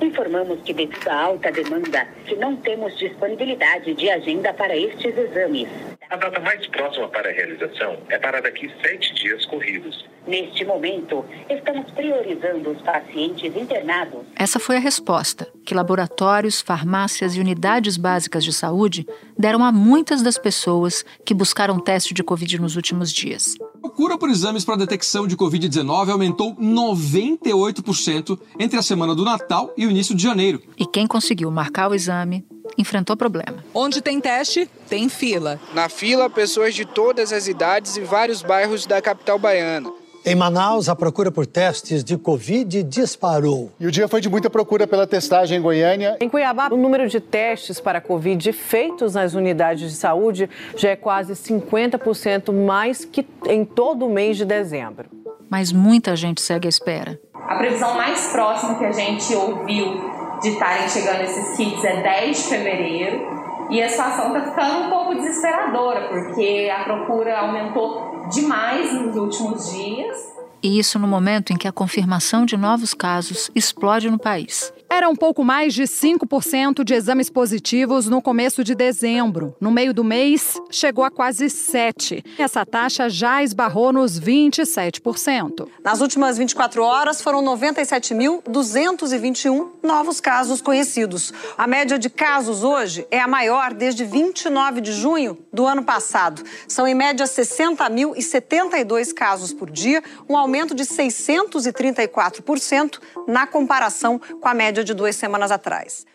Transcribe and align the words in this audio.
Informamos 0.00 0.60
que, 0.64 0.74
devido 0.74 1.08
à 1.08 1.22
alta 1.22 1.52
demanda, 1.52 2.04
que 2.26 2.34
não 2.34 2.56
temos 2.56 2.98
disponibilidade 2.98 3.94
de 3.94 4.10
agenda 4.10 4.52
para 4.52 4.76
estes 4.76 5.16
exames. 5.16 5.68
A 6.10 6.16
data 6.16 6.40
mais 6.40 6.66
próxima 6.66 7.08
para 7.08 7.30
a 7.30 7.32
realização 7.32 7.98
é 8.08 8.18
para 8.18 8.40
daqui 8.40 8.70
sete 8.82 9.14
dias 9.14 9.46
corridos. 9.46 10.04
Neste 10.26 10.64
momento, 10.64 11.24
estamos 11.48 11.90
priorizando 11.92 12.70
os 12.70 12.80
pacientes 12.82 13.54
internados. 13.56 14.22
Essa 14.34 14.58
foi 14.58 14.76
a 14.76 14.80
resposta 14.80 15.46
que 15.64 15.74
laboratórios, 15.74 16.60
farmácias 16.60 17.36
e 17.36 17.40
unidades 17.40 17.96
básicas 17.96 18.42
de 18.42 18.52
saúde 18.52 19.06
deram 19.38 19.62
a 19.62 19.70
muitas 19.70 20.22
das 20.22 20.38
pessoas 20.38 21.04
que 21.24 21.34
buscaram 21.34 21.78
teste 21.78 22.14
de 22.14 22.22
Covid 22.22 22.60
nos 22.60 22.74
últimos 22.76 23.12
dias. 23.12 23.54
A 23.76 23.88
procura 23.88 24.16
por 24.16 24.30
exames 24.30 24.64
para 24.64 24.76
detecção 24.76 25.26
de 25.26 25.36
Covid-19 25.36 26.08
aumentou 26.10 26.54
98% 26.56 28.38
entre 28.58 28.78
a 28.78 28.82
semana 28.82 29.14
do 29.14 29.24
Natal 29.24 29.72
e 29.76 29.83
o 29.86 29.90
início 29.90 30.14
de 30.14 30.22
janeiro. 30.22 30.62
E 30.78 30.86
quem 30.86 31.06
conseguiu 31.06 31.50
marcar 31.50 31.90
o 31.90 31.94
exame 31.94 32.44
enfrentou 32.76 33.16
problema. 33.16 33.64
Onde 33.72 34.00
tem 34.00 34.20
teste, 34.20 34.68
tem 34.88 35.08
fila. 35.08 35.60
Na 35.72 35.88
fila, 35.88 36.28
pessoas 36.28 36.74
de 36.74 36.84
todas 36.84 37.32
as 37.32 37.46
idades 37.46 37.96
e 37.96 38.00
vários 38.00 38.42
bairros 38.42 38.86
da 38.86 39.00
capital 39.00 39.38
baiana. 39.38 39.90
Em 40.26 40.34
Manaus, 40.34 40.88
a 40.88 40.96
procura 40.96 41.30
por 41.30 41.44
testes 41.44 42.02
de 42.02 42.16
Covid 42.16 42.82
disparou. 42.82 43.70
E 43.78 43.86
o 43.86 43.90
dia 43.90 44.08
foi 44.08 44.22
de 44.22 44.30
muita 44.30 44.48
procura 44.48 44.86
pela 44.86 45.06
testagem 45.06 45.58
em 45.58 45.60
Goiânia. 45.60 46.16
Em 46.18 46.30
Cuiabá, 46.30 46.68
o 46.72 46.78
número 46.78 47.06
de 47.10 47.20
testes 47.20 47.78
para 47.78 48.00
Covid 48.00 48.50
feitos 48.54 49.12
nas 49.12 49.34
unidades 49.34 49.90
de 49.90 49.96
saúde 49.96 50.48
já 50.78 50.88
é 50.88 50.96
quase 50.96 51.34
50% 51.34 52.54
mais 52.54 53.04
que 53.04 53.26
em 53.46 53.66
todo 53.66 54.06
o 54.06 54.10
mês 54.10 54.38
de 54.38 54.46
dezembro. 54.46 55.10
Mas 55.50 55.70
muita 55.70 56.16
gente 56.16 56.40
segue 56.40 56.66
à 56.66 56.70
espera. 56.70 57.20
A 57.48 57.56
previsão 57.56 57.94
mais 57.94 58.28
próxima 58.28 58.76
que 58.76 58.84
a 58.84 58.92
gente 58.92 59.34
ouviu 59.34 60.10
de 60.40 60.50
estarem 60.50 60.88
chegando 60.88 61.22
esses 61.22 61.56
kits 61.56 61.84
é 61.84 62.02
10 62.02 62.36
de 62.36 62.42
fevereiro. 62.44 63.44
E 63.70 63.82
a 63.82 63.88
situação 63.88 64.36
está 64.36 64.50
ficando 64.50 64.86
um 64.86 64.90
pouco 64.90 65.14
desesperadora, 65.14 66.08
porque 66.08 66.70
a 66.74 66.84
procura 66.84 67.38
aumentou 67.38 68.28
demais 68.30 68.92
nos 68.92 69.16
últimos 69.16 69.70
dias. 69.72 70.16
E 70.62 70.78
isso 70.78 70.98
no 70.98 71.06
momento 71.06 71.52
em 71.52 71.56
que 71.56 71.68
a 71.68 71.72
confirmação 71.72 72.44
de 72.46 72.56
novos 72.56 72.94
casos 72.94 73.50
explode 73.54 74.10
no 74.10 74.18
país. 74.18 74.72
Era 74.88 75.08
um 75.08 75.16
pouco 75.16 75.42
mais 75.42 75.74
de 75.74 75.82
5% 75.84 76.84
de 76.84 76.94
exames 76.94 77.28
positivos 77.28 78.08
no 78.08 78.22
começo 78.22 78.62
de 78.62 78.72
dezembro. 78.74 79.56
No 79.60 79.70
meio 79.70 79.94
do 79.94 80.02
mês, 80.04 80.60
chegou 80.70 81.04
a 81.04 81.10
quase 81.10 81.46
7%. 81.46 82.22
Essa 82.38 82.64
taxa 82.64 83.08
já 83.08 83.42
esbarrou 83.42 83.92
nos 83.92 84.20
27%. 84.20 85.66
Nas 85.82 86.00
últimas 86.00 86.38
24 86.38 86.80
horas, 86.82 87.20
foram 87.20 87.42
97.221 87.42 89.70
novos 89.82 90.20
casos 90.20 90.60
conhecidos. 90.60 91.32
A 91.56 91.66
média 91.66 91.98
de 91.98 92.10
casos 92.10 92.62
hoje 92.62 93.04
é 93.10 93.18
a 93.18 93.26
maior 93.26 93.74
desde 93.74 94.04
29 94.04 94.80
de 94.80 94.92
junho 94.92 95.36
do 95.52 95.66
ano 95.66 95.82
passado. 95.82 96.44
São, 96.68 96.86
em 96.86 96.94
média, 96.94 97.26
60.072 97.26 99.12
casos 99.12 99.52
por 99.52 99.68
dia, 99.70 100.00
um 100.28 100.36
aumento 100.36 100.72
de 100.74 100.84
634% 100.84 103.00
na 103.26 103.46
comparação 103.46 104.20
com 104.40 104.48
a 104.48 104.54
média 104.54 104.73
de 104.82 104.94
duas 104.94 105.14
semanas 105.14 105.50
atrás. 105.50 106.06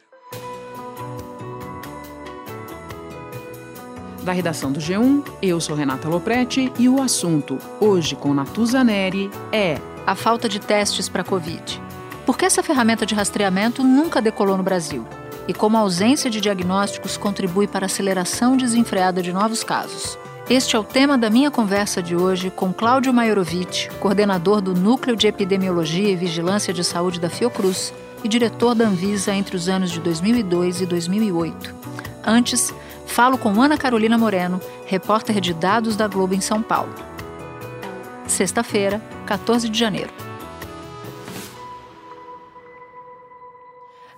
Da 4.23 4.33
redação 4.33 4.71
do 4.71 4.79
G1, 4.79 5.23
eu 5.41 5.61
sou 5.61 5.75
Renata 5.75 6.09
Loprete 6.09 6.71
e 6.77 6.89
o 6.89 7.01
assunto, 7.01 7.57
hoje 7.79 8.15
com 8.15 8.33
Natuza 8.33 8.83
Neri, 8.83 9.31
é 9.51 9.79
a 10.05 10.13
falta 10.13 10.49
de 10.49 10.59
testes 10.59 11.07
para 11.07 11.23
Covid. 11.23 11.81
Por 12.25 12.37
que 12.37 12.45
essa 12.45 12.61
ferramenta 12.61 13.05
de 13.05 13.15
rastreamento 13.15 13.83
nunca 13.83 14.21
decolou 14.21 14.57
no 14.57 14.63
Brasil? 14.63 15.07
E 15.47 15.53
como 15.53 15.77
a 15.77 15.79
ausência 15.79 16.29
de 16.29 16.41
diagnósticos 16.41 17.17
contribui 17.17 17.67
para 17.67 17.85
a 17.85 17.87
aceleração 17.87 18.57
desenfreada 18.57 19.21
de 19.21 19.33
novos 19.33 19.63
casos? 19.63 20.17
Este 20.49 20.75
é 20.75 20.79
o 20.79 20.83
tema 20.83 21.17
da 21.17 21.29
minha 21.29 21.49
conversa 21.49 22.01
de 22.03 22.15
hoje 22.15 22.51
com 22.51 22.73
Cláudio 22.73 23.13
Maiorovic, 23.13 23.89
coordenador 23.99 24.61
do 24.61 24.73
Núcleo 24.73 25.15
de 25.15 25.27
Epidemiologia 25.27 26.09
e 26.09 26.15
Vigilância 26.15 26.73
de 26.73 26.83
Saúde 26.83 27.19
da 27.19 27.29
Fiocruz 27.29 27.93
e 28.23 28.27
diretor 28.27 28.75
da 28.75 28.85
Anvisa 28.85 29.33
entre 29.33 29.55
os 29.55 29.69
anos 29.69 29.91
de 29.91 29.99
2002 29.99 30.81
e 30.81 30.85
2008. 30.85 31.75
Antes, 32.23 32.73
falo 33.05 33.37
com 33.37 33.61
Ana 33.61 33.77
Carolina 33.77 34.17
Moreno, 34.17 34.61
repórter 34.85 35.39
de 35.39 35.53
dados 35.53 35.95
da 35.95 36.07
Globo 36.07 36.33
em 36.33 36.41
São 36.41 36.61
Paulo. 36.61 36.93
Sexta-feira, 38.27 39.01
14 39.25 39.69
de 39.69 39.79
janeiro. 39.79 40.11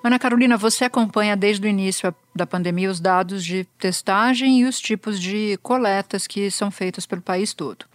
Ana 0.04 0.18
Carolina, 0.18 0.58
você 0.58 0.86
acompanha 0.86 1.38
desde 1.38 1.66
o 1.66 1.70
início 1.70 2.14
da 2.36 2.48
pandemia 2.48 2.90
os 2.90 3.00
dados 3.00 3.46
de 3.46 3.66
testagem 3.78 4.62
e 4.62 4.66
os 4.66 4.80
tipos 4.80 5.20
de 5.20 5.60
coletas 5.62 6.26
que 6.26 6.50
são 6.50 6.72
feitas 6.72 7.06
pelo 7.06 7.22
país 7.22 7.54
todo. 7.54 7.86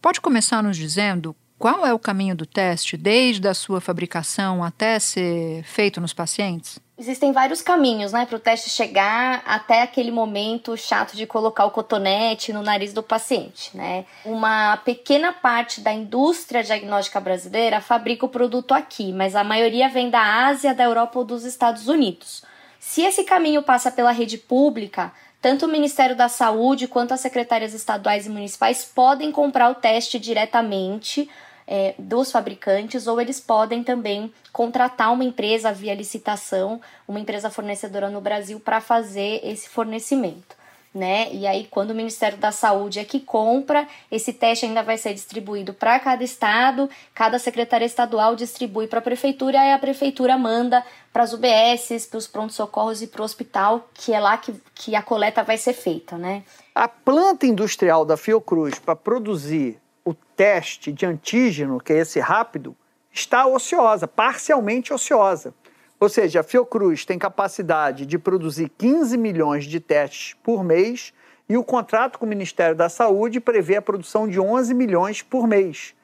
Pode 0.00 0.20
começar 0.20 0.62
nos 0.62 0.78
dizendo 0.78 1.36
qual 1.62 1.86
é 1.86 1.94
o 1.94 1.98
caminho 1.98 2.34
do 2.34 2.44
teste, 2.44 2.96
desde 2.96 3.46
a 3.46 3.54
sua 3.54 3.80
fabricação 3.80 4.64
até 4.64 4.98
ser 4.98 5.62
feito 5.62 6.00
nos 6.00 6.12
pacientes? 6.12 6.80
Existem 6.98 7.30
vários 7.30 7.62
caminhos, 7.62 8.10
né, 8.10 8.26
para 8.26 8.34
o 8.34 8.40
teste 8.40 8.68
chegar 8.68 9.44
até 9.46 9.82
aquele 9.82 10.10
momento 10.10 10.76
chato 10.76 11.16
de 11.16 11.24
colocar 11.24 11.64
o 11.64 11.70
cotonete 11.70 12.52
no 12.52 12.64
nariz 12.64 12.92
do 12.92 13.00
paciente, 13.00 13.76
né? 13.76 14.04
Uma 14.24 14.76
pequena 14.78 15.32
parte 15.32 15.80
da 15.80 15.92
indústria 15.92 16.64
diagnóstica 16.64 17.20
brasileira 17.20 17.80
fabrica 17.80 18.26
o 18.26 18.28
produto 18.28 18.74
aqui, 18.74 19.12
mas 19.12 19.36
a 19.36 19.44
maioria 19.44 19.88
vem 19.88 20.10
da 20.10 20.46
Ásia, 20.46 20.74
da 20.74 20.82
Europa 20.82 21.20
ou 21.20 21.24
dos 21.24 21.44
Estados 21.44 21.86
Unidos. 21.86 22.42
Se 22.80 23.02
esse 23.02 23.22
caminho 23.22 23.62
passa 23.62 23.88
pela 23.88 24.10
rede 24.10 24.36
pública, 24.36 25.12
tanto 25.40 25.66
o 25.66 25.68
Ministério 25.68 26.16
da 26.16 26.28
Saúde 26.28 26.88
quanto 26.88 27.14
as 27.14 27.20
secretarias 27.20 27.72
estaduais 27.72 28.26
e 28.26 28.30
municipais 28.30 28.84
podem 28.84 29.30
comprar 29.30 29.70
o 29.70 29.76
teste 29.76 30.18
diretamente 30.18 31.30
é, 31.74 31.94
dos 31.98 32.30
fabricantes, 32.30 33.06
ou 33.06 33.18
eles 33.18 33.40
podem 33.40 33.82
também 33.82 34.30
contratar 34.52 35.10
uma 35.10 35.24
empresa 35.24 35.72
via 35.72 35.94
licitação, 35.94 36.78
uma 37.08 37.18
empresa 37.18 37.48
fornecedora 37.48 38.10
no 38.10 38.20
Brasil, 38.20 38.60
para 38.60 38.78
fazer 38.78 39.40
esse 39.42 39.70
fornecimento. 39.70 40.54
Né? 40.94 41.32
E 41.32 41.46
aí, 41.46 41.66
quando 41.70 41.92
o 41.92 41.94
Ministério 41.94 42.36
da 42.36 42.52
Saúde 42.52 42.98
é 42.98 43.04
que 43.06 43.18
compra, 43.18 43.88
esse 44.10 44.34
teste 44.34 44.66
ainda 44.66 44.82
vai 44.82 44.98
ser 44.98 45.14
distribuído 45.14 45.72
para 45.72 45.98
cada 45.98 46.22
estado, 46.22 46.90
cada 47.14 47.38
secretaria 47.38 47.86
estadual 47.86 48.36
distribui 48.36 48.86
para 48.86 48.98
a 48.98 49.02
prefeitura, 49.02 49.56
e 49.56 49.72
a 49.72 49.78
prefeitura 49.78 50.36
manda 50.36 50.84
para 51.10 51.22
as 51.22 51.32
UBSs, 51.32 52.06
para 52.06 52.18
os 52.18 52.26
prontos-socorros 52.26 53.00
e 53.00 53.06
para 53.06 53.22
o 53.22 53.24
hospital, 53.24 53.88
que 53.94 54.12
é 54.12 54.20
lá 54.20 54.36
que, 54.36 54.54
que 54.74 54.94
a 54.94 55.00
coleta 55.00 55.42
vai 55.42 55.56
ser 55.56 55.72
feita, 55.72 56.18
né? 56.18 56.42
A 56.74 56.86
planta 56.86 57.46
industrial 57.46 58.04
da 58.04 58.18
Fiocruz 58.18 58.78
para 58.78 58.94
produzir 58.94 59.80
o 60.04 60.14
teste 60.14 60.92
de 60.92 61.06
antígeno, 61.06 61.80
que 61.80 61.92
é 61.92 61.98
esse 61.98 62.18
rápido, 62.20 62.76
está 63.12 63.46
ociosa, 63.46 64.08
parcialmente 64.08 64.92
ociosa. 64.92 65.54
Ou 66.00 66.08
seja, 66.08 66.40
a 66.40 66.42
Fiocruz 66.42 67.04
tem 67.04 67.18
capacidade 67.18 68.04
de 68.04 68.18
produzir 68.18 68.68
15 68.76 69.16
milhões 69.16 69.64
de 69.64 69.78
testes 69.78 70.34
por 70.42 70.64
mês 70.64 71.12
e 71.48 71.56
o 71.56 71.62
contrato 71.62 72.18
com 72.18 72.26
o 72.26 72.28
Ministério 72.28 72.74
da 72.74 72.88
Saúde 72.88 73.38
prevê 73.38 73.76
a 73.76 73.82
produção 73.82 74.26
de 74.26 74.40
11 74.40 74.74
milhões 74.74 75.22
por 75.22 75.46
mês. 75.46 75.94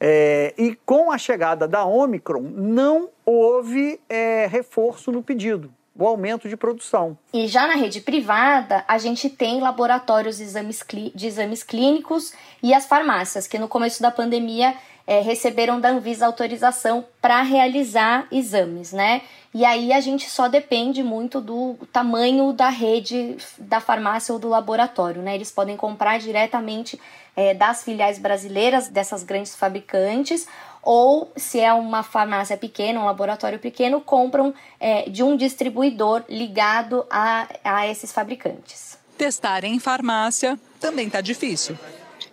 É, 0.00 0.54
e 0.58 0.74
com 0.84 1.10
a 1.10 1.18
chegada 1.18 1.66
da 1.66 1.84
Omicron, 1.84 2.42
não 2.42 3.08
houve 3.24 3.98
é, 4.08 4.46
reforço 4.46 5.10
no 5.10 5.22
pedido 5.22 5.72
o 5.98 6.06
aumento 6.06 6.48
de 6.48 6.56
produção. 6.56 7.18
E 7.34 7.48
já 7.48 7.66
na 7.66 7.74
rede 7.74 8.00
privada, 8.00 8.84
a 8.86 8.96
gente 8.98 9.28
tem 9.28 9.60
laboratórios 9.60 10.36
de 10.36 10.44
exames, 10.44 10.84
de 11.14 11.26
exames 11.26 11.64
clínicos 11.64 12.32
e 12.62 12.72
as 12.72 12.86
farmácias, 12.86 13.48
que 13.48 13.58
no 13.58 13.66
começo 13.66 14.00
da 14.00 14.10
pandemia 14.10 14.76
é, 15.08 15.20
receberam 15.20 15.80
da 15.80 15.88
Anvisa 15.88 16.26
autorização 16.26 17.04
para 17.20 17.42
realizar 17.42 18.28
exames, 18.30 18.92
né? 18.92 19.22
E 19.54 19.64
aí 19.64 19.92
a 19.92 20.00
gente 20.00 20.28
só 20.30 20.46
depende 20.46 21.02
muito 21.02 21.40
do 21.40 21.76
tamanho 21.90 22.52
da 22.52 22.68
rede 22.68 23.38
da 23.58 23.80
farmácia 23.80 24.32
ou 24.32 24.38
do 24.38 24.48
laboratório, 24.48 25.22
né? 25.22 25.34
Eles 25.34 25.50
podem 25.50 25.76
comprar 25.76 26.18
diretamente 26.18 27.00
é, 27.34 27.54
das 27.54 27.82
filiais 27.82 28.18
brasileiras 28.18 28.88
dessas 28.88 29.22
grandes 29.22 29.56
fabricantes 29.56 30.46
ou 30.82 31.32
se 31.36 31.60
é 31.60 31.72
uma 31.72 32.02
farmácia 32.02 32.56
pequena, 32.56 33.00
um 33.00 33.04
laboratório 33.04 33.58
pequeno, 33.58 34.00
compram 34.00 34.54
é, 34.78 35.08
de 35.08 35.22
um 35.22 35.36
distribuidor 35.36 36.24
ligado 36.28 37.06
a, 37.10 37.48
a 37.64 37.86
esses 37.86 38.12
fabricantes. 38.12 38.98
Testar 39.16 39.64
em 39.64 39.78
farmácia 39.78 40.58
também 40.80 41.06
está 41.06 41.20
difícil. 41.20 41.76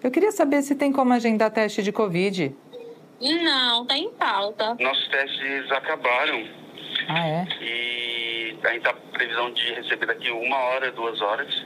Eu 0.04 0.12
queria 0.12 0.32
saber 0.32 0.62
se 0.62 0.76
tem 0.76 0.92
como 0.92 1.14
agendar 1.14 1.50
teste 1.52 1.82
de 1.82 1.92
Covid. 1.92 2.56
Não, 3.20 3.86
tá 3.86 3.98
em 3.98 4.10
pauta. 4.12 4.76
Nossos 4.80 5.08
testes 5.08 5.72
acabaram. 5.72 6.48
Ah, 7.08 7.28
é? 7.28 7.48
E 7.62 8.58
a 8.64 8.72
gente 8.74 8.84
tá 8.84 8.94
previsão 9.12 9.52
de 9.52 9.74
receber 9.74 10.06
daqui 10.06 10.30
uma 10.30 10.58
hora, 10.58 10.92
duas 10.92 11.22
horas. 11.22 11.66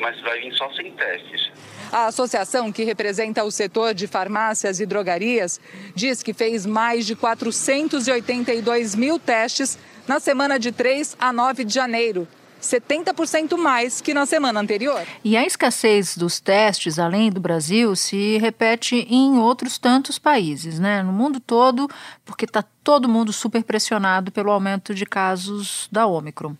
Mas 0.00 0.20
vai 0.20 0.40
vir 0.40 0.52
só 0.54 0.70
sem 0.72 0.92
testes. 0.92 1.50
A 1.92 2.06
associação, 2.06 2.72
que 2.72 2.84
representa 2.84 3.44
o 3.44 3.50
setor 3.50 3.94
de 3.94 4.06
farmácias 4.06 4.80
e 4.80 4.86
drogarias, 4.86 5.60
diz 5.94 6.22
que 6.22 6.32
fez 6.32 6.66
mais 6.66 7.06
de 7.06 7.14
482 7.14 8.94
mil 8.94 9.18
testes 9.18 9.78
na 10.06 10.20
semana 10.20 10.58
de 10.58 10.72
3 10.72 11.16
a 11.18 11.32
9 11.32 11.64
de 11.64 11.74
janeiro. 11.74 12.26
70% 12.66 13.56
mais 13.56 14.00
que 14.00 14.12
na 14.12 14.26
semana 14.26 14.60
anterior. 14.60 15.02
E 15.24 15.36
a 15.36 15.44
escassez 15.44 16.16
dos 16.16 16.40
testes, 16.40 16.98
além 16.98 17.30
do 17.30 17.40
Brasil, 17.40 17.94
se 17.96 18.38
repete 18.38 19.06
em 19.08 19.38
outros 19.38 19.78
tantos 19.78 20.18
países, 20.18 20.78
né? 20.78 21.02
No 21.02 21.12
mundo 21.12 21.40
todo, 21.40 21.88
porque 22.24 22.44
está 22.44 22.64
todo 22.82 23.08
mundo 23.08 23.32
super 23.32 23.64
pressionado 23.64 24.30
pelo 24.30 24.50
aumento 24.50 24.94
de 24.94 25.04
casos 25.04 25.88
da 25.90 26.06
Omicron. 26.06 26.54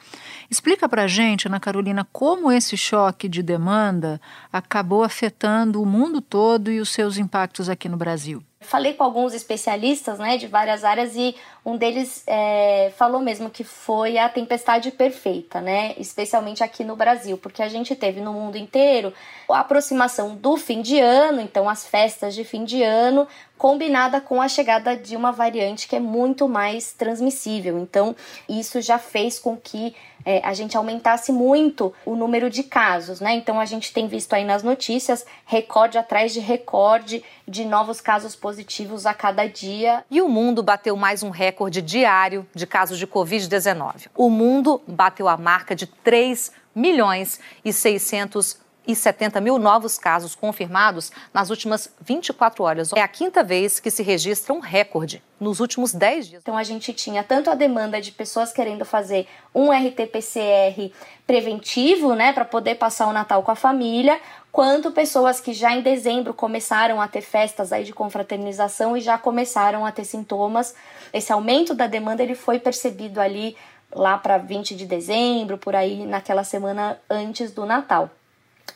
Explica 0.50 0.88
para 0.88 1.04
a 1.04 1.06
gente, 1.06 1.46
Ana 1.46 1.60
Carolina, 1.60 2.06
como 2.12 2.50
esse 2.50 2.76
choque 2.76 3.28
de 3.28 3.42
demanda 3.42 4.20
acabou 4.52 5.04
afetando 5.04 5.80
o 5.80 5.86
mundo 5.86 6.20
todo 6.20 6.70
e 6.70 6.80
os 6.80 6.90
seus 6.90 7.16
impactos 7.16 7.68
aqui 7.68 7.88
no 7.88 7.96
Brasil. 7.96 8.42
Falei 8.66 8.94
com 8.94 9.04
alguns 9.04 9.32
especialistas 9.32 10.18
né, 10.18 10.36
de 10.36 10.46
várias 10.46 10.84
áreas 10.84 11.14
e 11.14 11.34
um 11.64 11.76
deles 11.76 12.22
é, 12.26 12.92
falou 12.96 13.20
mesmo 13.20 13.48
que 13.48 13.64
foi 13.64 14.18
a 14.18 14.28
tempestade 14.28 14.90
perfeita, 14.90 15.60
né? 15.60 15.94
Especialmente 15.98 16.62
aqui 16.62 16.84
no 16.84 16.94
Brasil, 16.94 17.38
porque 17.38 17.62
a 17.62 17.68
gente 17.68 17.94
teve 17.96 18.20
no 18.20 18.32
mundo 18.32 18.56
inteiro 18.56 19.12
a 19.48 19.60
aproximação 19.60 20.34
do 20.36 20.56
fim 20.56 20.82
de 20.82 20.98
ano, 21.00 21.40
então 21.40 21.68
as 21.68 21.86
festas 21.86 22.34
de 22.34 22.44
fim 22.44 22.64
de 22.64 22.82
ano, 22.82 23.26
combinada 23.56 24.20
com 24.20 24.40
a 24.40 24.48
chegada 24.48 24.96
de 24.96 25.16
uma 25.16 25.32
variante 25.32 25.88
que 25.88 25.96
é 25.96 26.00
muito 26.00 26.48
mais 26.48 26.92
transmissível. 26.92 27.78
Então, 27.78 28.14
isso 28.48 28.80
já 28.80 28.98
fez 28.98 29.38
com 29.38 29.56
que 29.56 29.94
é, 30.26 30.40
a 30.44 30.52
gente 30.52 30.76
aumentasse 30.76 31.30
muito 31.30 31.94
o 32.04 32.16
número 32.16 32.50
de 32.50 32.64
casos, 32.64 33.20
né? 33.20 33.32
Então, 33.34 33.60
a 33.60 33.64
gente 33.64 33.92
tem 33.92 34.08
visto 34.08 34.34
aí 34.34 34.44
nas 34.44 34.64
notícias 34.64 35.24
recorde 35.44 35.96
atrás 35.96 36.32
de 36.32 36.40
recorde 36.40 37.22
de 37.46 37.64
novos 37.64 38.00
casos 38.00 38.34
positivos 38.34 39.06
a 39.06 39.14
cada 39.14 39.46
dia. 39.46 40.04
E 40.10 40.20
o 40.20 40.28
mundo 40.28 40.64
bateu 40.64 40.96
mais 40.96 41.22
um 41.22 41.30
recorde 41.30 41.80
diário 41.80 42.44
de 42.52 42.66
casos 42.66 42.98
de 42.98 43.06
Covid-19. 43.06 44.08
O 44.16 44.28
mundo 44.28 44.82
bateu 44.84 45.28
a 45.28 45.36
marca 45.36 45.76
de 45.76 45.86
3 45.86 46.50
milhões 46.74 47.38
e 47.64 47.72
600 47.72 48.65
e 48.86 48.94
70 48.94 49.40
mil 49.40 49.58
novos 49.58 49.98
casos 49.98 50.34
confirmados 50.34 51.10
nas 51.32 51.50
últimas 51.50 51.90
24 52.00 52.62
horas. 52.62 52.92
É 52.92 53.00
a 53.00 53.08
quinta 53.08 53.42
vez 53.42 53.80
que 53.80 53.90
se 53.90 54.02
registra 54.02 54.52
um 54.52 54.60
recorde 54.60 55.22
nos 55.38 55.60
últimos 55.60 55.92
10 55.92 56.28
dias. 56.28 56.42
Então 56.42 56.56
a 56.56 56.62
gente 56.62 56.92
tinha 56.92 57.22
tanto 57.22 57.50
a 57.50 57.54
demanda 57.54 58.00
de 58.00 58.12
pessoas 58.12 58.52
querendo 58.52 58.84
fazer 58.84 59.26
um 59.54 59.70
RT-PCR 59.70 60.92
preventivo, 61.26 62.14
né, 62.14 62.32
para 62.32 62.44
poder 62.44 62.76
passar 62.76 63.06
o 63.08 63.12
Natal 63.12 63.42
com 63.42 63.50
a 63.50 63.56
família, 63.56 64.18
quanto 64.50 64.90
pessoas 64.90 65.40
que 65.40 65.52
já 65.52 65.74
em 65.74 65.82
dezembro 65.82 66.32
começaram 66.32 67.00
a 67.00 67.08
ter 67.08 67.20
festas 67.20 67.72
aí 67.72 67.84
de 67.84 67.92
confraternização 67.92 68.96
e 68.96 69.00
já 69.00 69.18
começaram 69.18 69.84
a 69.84 69.92
ter 69.92 70.04
sintomas. 70.04 70.74
Esse 71.12 71.32
aumento 71.32 71.74
da 71.74 71.86
demanda 71.86 72.22
ele 72.22 72.34
foi 72.34 72.58
percebido 72.58 73.20
ali 73.20 73.56
lá 73.94 74.18
para 74.18 74.38
20 74.38 74.74
de 74.74 74.86
dezembro, 74.86 75.58
por 75.58 75.74
aí 75.74 76.04
naquela 76.06 76.44
semana 76.44 76.98
antes 77.10 77.52
do 77.52 77.64
Natal. 77.64 78.10